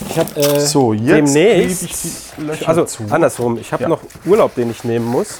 Ich 0.09 0.17
habe 0.17 0.39
äh, 0.39 0.59
So, 0.61 0.93
jetzt 0.93 1.35
demnächst, 1.35 1.83
ich 1.83 1.95
die 2.37 2.41
Löcher 2.43 2.69
also 2.69 2.85
zu. 2.85 3.03
andersrum, 3.09 3.57
ich 3.57 3.73
habe 3.73 3.83
Ja. 3.83 3.89
noch 3.89 3.99
Urlaub, 4.25 4.55
den 4.55 4.71
ich 4.71 4.85
nehmen 4.85 5.05
muss. 5.05 5.39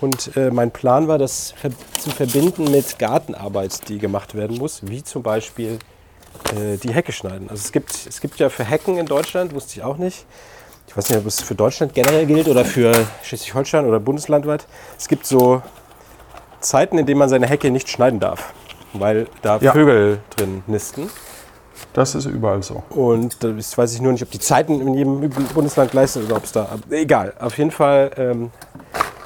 Und 0.00 0.36
äh, 0.36 0.52
mein 0.52 0.70
Plan 0.70 1.08
war, 1.08 1.18
das 1.18 1.54
ver 1.60 1.70
zu 1.98 2.10
verbinden 2.10 2.70
mit 2.70 3.00
Gartenarbeit, 3.00 3.88
die 3.88 3.98
gemacht 3.98 4.36
werden 4.36 4.58
muss, 4.58 4.82
wie 4.86 5.02
zum 5.02 5.24
Beispiel 5.24 5.80
äh, 6.54 6.76
die 6.76 6.94
Hecke 6.94 7.10
schneiden. 7.10 7.50
Also 7.50 7.64
es 7.64 7.72
gibt, 7.72 8.06
es 8.08 8.20
gibt 8.20 8.38
ja 8.38 8.48
für 8.48 8.62
Hecken 8.62 8.96
in 8.96 9.06
Deutschland, 9.06 9.52
wusste 9.56 9.72
ich 9.80 9.82
auch 9.82 9.96
nicht. 9.96 10.24
Ich 10.88 10.96
weiß 10.96 11.10
nicht, 11.10 11.18
ob 11.18 11.26
es 11.26 11.40
für 11.42 11.54
Deutschland 11.54 11.94
generell 11.94 12.26
gilt 12.26 12.48
oder 12.48 12.64
für 12.64 12.92
Schleswig-Holstein 13.22 13.84
oder 13.86 14.00
bundeslandweit. 14.00 14.66
Es 14.98 15.08
gibt 15.08 15.26
so 15.26 15.62
Zeiten, 16.60 16.98
in 16.98 17.06
denen 17.06 17.18
man 17.18 17.28
seine 17.28 17.46
Hecke 17.46 17.70
nicht 17.70 17.88
schneiden 17.88 18.18
darf, 18.20 18.52
weil 18.92 19.26
da 19.42 19.58
Ja. 19.58 19.72
Vögel 19.72 20.18
drin 20.36 20.62
nisten. 20.66 21.10
Das 21.92 22.14
ist 22.14 22.24
überall 22.26 22.62
so. 22.62 22.82
Und 22.90 23.42
da 23.44 23.48
ist- 23.50 23.76
weiß 23.76 23.92
ich 23.94 24.00
nur 24.00 24.12
nicht, 24.12 24.22
ob 24.22 24.30
die 24.30 24.38
Zeiten 24.38 24.80
in 24.80 24.94
jedem 24.94 25.28
Bundesland 25.54 25.90
gleich 25.90 26.12
sind 26.12 26.24
oder 26.26 26.36
ob 26.36 26.44
es 26.44 26.52
da. 26.52 26.68
Egal. 26.90 27.34
Auf 27.38 27.58
jeden 27.58 27.70
Fall 27.70 28.10
ähm, 28.16 28.50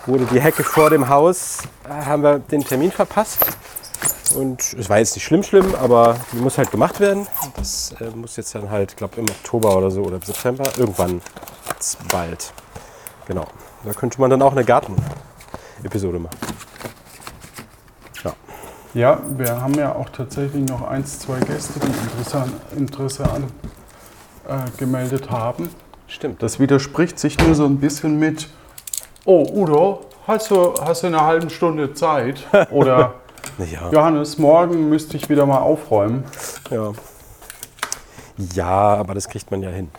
wurde 0.06 0.24
die 0.26 0.40
Hecke 0.40 0.64
vor 0.64 0.90
dem 0.90 1.08
Haus, 1.08 1.58
äh, 1.88 2.04
haben 2.06 2.22
wir 2.22 2.38
den 2.40 2.64
Termin 2.64 2.90
verpasst. 2.90 3.38
Und 4.34 4.74
es 4.74 4.88
war 4.88 4.98
jetzt 4.98 5.14
nicht 5.16 5.24
schlimm, 5.24 5.42
schlimm, 5.42 5.74
aber 5.74 6.16
die 6.32 6.36
muss 6.36 6.56
halt 6.56 6.70
gemacht 6.70 7.00
werden. 7.00 7.26
Das 7.56 7.94
äh, 8.00 8.10
muss 8.16 8.36
jetzt 8.36 8.54
dann 8.54 8.70
halt, 8.70 8.92
ich 8.92 8.96
glaube, 8.96 9.20
im 9.20 9.26
Oktober 9.28 9.76
oder 9.76 9.90
so 9.90 10.02
oder 10.02 10.16
im 10.16 10.22
September, 10.22 10.64
irgendwann 10.76 11.20
bald. 12.10 12.52
Genau. 13.26 13.46
Da 13.84 13.92
könnte 13.92 14.20
man 14.20 14.30
dann 14.30 14.42
auch 14.42 14.52
eine 14.52 14.64
Garten-Episode 14.64 16.18
machen. 16.18 16.36
Ja. 18.22 18.32
Ja, 18.94 19.20
wir 19.36 19.60
haben 19.60 19.74
ja 19.74 19.94
auch 19.94 20.10
tatsächlich 20.10 20.68
noch 20.68 20.82
eins, 20.82 21.18
zwei 21.18 21.40
Gäste, 21.40 21.80
die 21.80 22.78
Interesse, 22.78 23.24
an, 23.30 23.44
äh, 24.48 24.70
gemeldet 24.78 25.30
haben. 25.30 25.70
Stimmt. 26.06 26.42
Das 26.42 26.58
widerspricht 26.60 27.18
sich 27.18 27.38
nur 27.38 27.54
so 27.54 27.64
ein 27.64 27.78
bisschen 27.78 28.18
mit, 28.18 28.48
oh 29.24 29.46
Udo, 29.52 30.06
hast 30.26 30.50
du, 30.50 30.74
hast 30.80 31.02
du 31.02 31.06
in 31.06 31.14
einer 31.14 31.24
halben 31.24 31.50
Stunde 31.50 31.94
Zeit? 31.94 32.46
Oder 32.70 33.14
Ja. 33.58 33.90
Johannes, 33.90 34.38
morgen 34.38 34.88
müsste 34.88 35.16
ich 35.16 35.28
wieder 35.28 35.46
mal 35.46 35.58
aufräumen. 35.58 36.24
ja. 36.70 36.92
Ja, 38.54 38.94
aber 38.94 39.12
das 39.12 39.28
kriegt 39.28 39.50
man 39.50 39.62
ja 39.62 39.68
hin. 39.68 39.90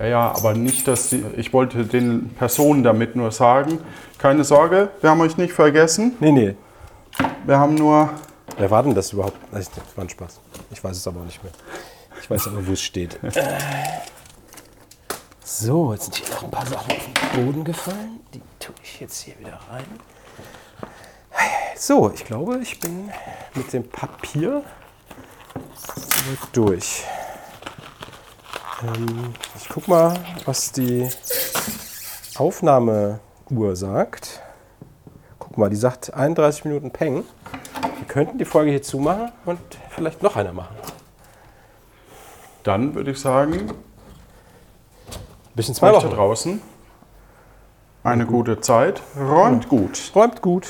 Ja, 0.00 0.06
ja, 0.06 0.34
aber 0.36 0.54
nicht, 0.54 0.88
dass 0.88 1.10
die, 1.10 1.24
ich 1.36 1.52
wollte 1.52 1.84
den 1.84 2.30
Personen 2.30 2.82
damit 2.82 3.14
nur 3.14 3.30
sagen, 3.30 3.78
keine 4.18 4.42
Sorge, 4.42 4.90
wir 5.00 5.10
haben 5.10 5.20
euch 5.20 5.36
nicht 5.36 5.52
vergessen. 5.52 6.16
Nee, 6.18 6.32
nee. 6.32 6.56
Wir 7.44 7.58
haben 7.58 7.76
nur, 7.76 8.10
Wer 8.58 8.70
war 8.70 8.82
denn 8.82 8.94
das 8.94 9.12
überhaupt? 9.12 9.36
Das 9.52 9.70
war 9.94 10.04
ein 10.04 10.08
Spaß. 10.08 10.40
Ich 10.70 10.82
weiß 10.82 10.96
es 10.96 11.06
aber 11.06 11.20
nicht 11.20 11.42
mehr. 11.42 11.52
Ich 12.22 12.30
weiß 12.30 12.46
aber, 12.48 12.66
wo 12.66 12.72
es 12.72 12.80
steht. 12.82 13.18
So, 15.44 15.92
jetzt 15.92 16.04
sind 16.04 16.16
hier 16.16 16.34
noch 16.34 16.42
ein 16.44 16.50
paar 16.50 16.66
Sachen 16.66 16.90
auf 16.90 17.04
den 17.34 17.44
Boden 17.44 17.64
gefallen. 17.64 18.20
Die 18.32 18.40
tue 18.58 18.74
ich 18.82 19.00
jetzt 19.00 19.20
hier 19.20 19.38
wieder 19.38 19.60
rein. 19.70 19.84
So, 21.78 22.10
ich 22.10 22.24
glaube, 22.24 22.58
ich 22.62 22.80
bin 22.80 23.10
mit 23.54 23.70
dem 23.72 23.86
Papier 23.86 24.62
durch. 26.52 27.04
Ähm, 28.82 29.34
ich 29.56 29.68
guck 29.68 29.86
mal, 29.86 30.18
was 30.46 30.72
die 30.72 31.08
Aufnahmeuhr 32.36 33.20
sagt. 33.74 34.40
Guck 35.38 35.58
mal, 35.58 35.68
die 35.68 35.76
sagt 35.76 36.14
31 36.14 36.64
Minuten 36.64 36.90
Peng. 36.90 37.24
Wir 37.98 38.08
könnten 38.08 38.38
die 38.38 38.46
Folge 38.46 38.70
hier 38.70 38.82
zumachen 38.82 39.32
und 39.44 39.60
vielleicht 39.90 40.22
noch 40.22 40.34
eine 40.36 40.54
machen. 40.54 40.76
dann 42.62 42.94
würde 42.94 43.10
ich 43.10 43.20
sagen, 43.20 43.70
Bis 45.54 45.68
in 45.68 45.74
zwei 45.74 45.92
Wochen. 45.92 46.08
draußen 46.10 46.62
eine 48.02 48.24
gute 48.24 48.60
Zeit, 48.60 49.02
räumt 49.18 49.68
gut. 49.68 50.12
Räumt 50.14 50.40
gut. 50.40 50.68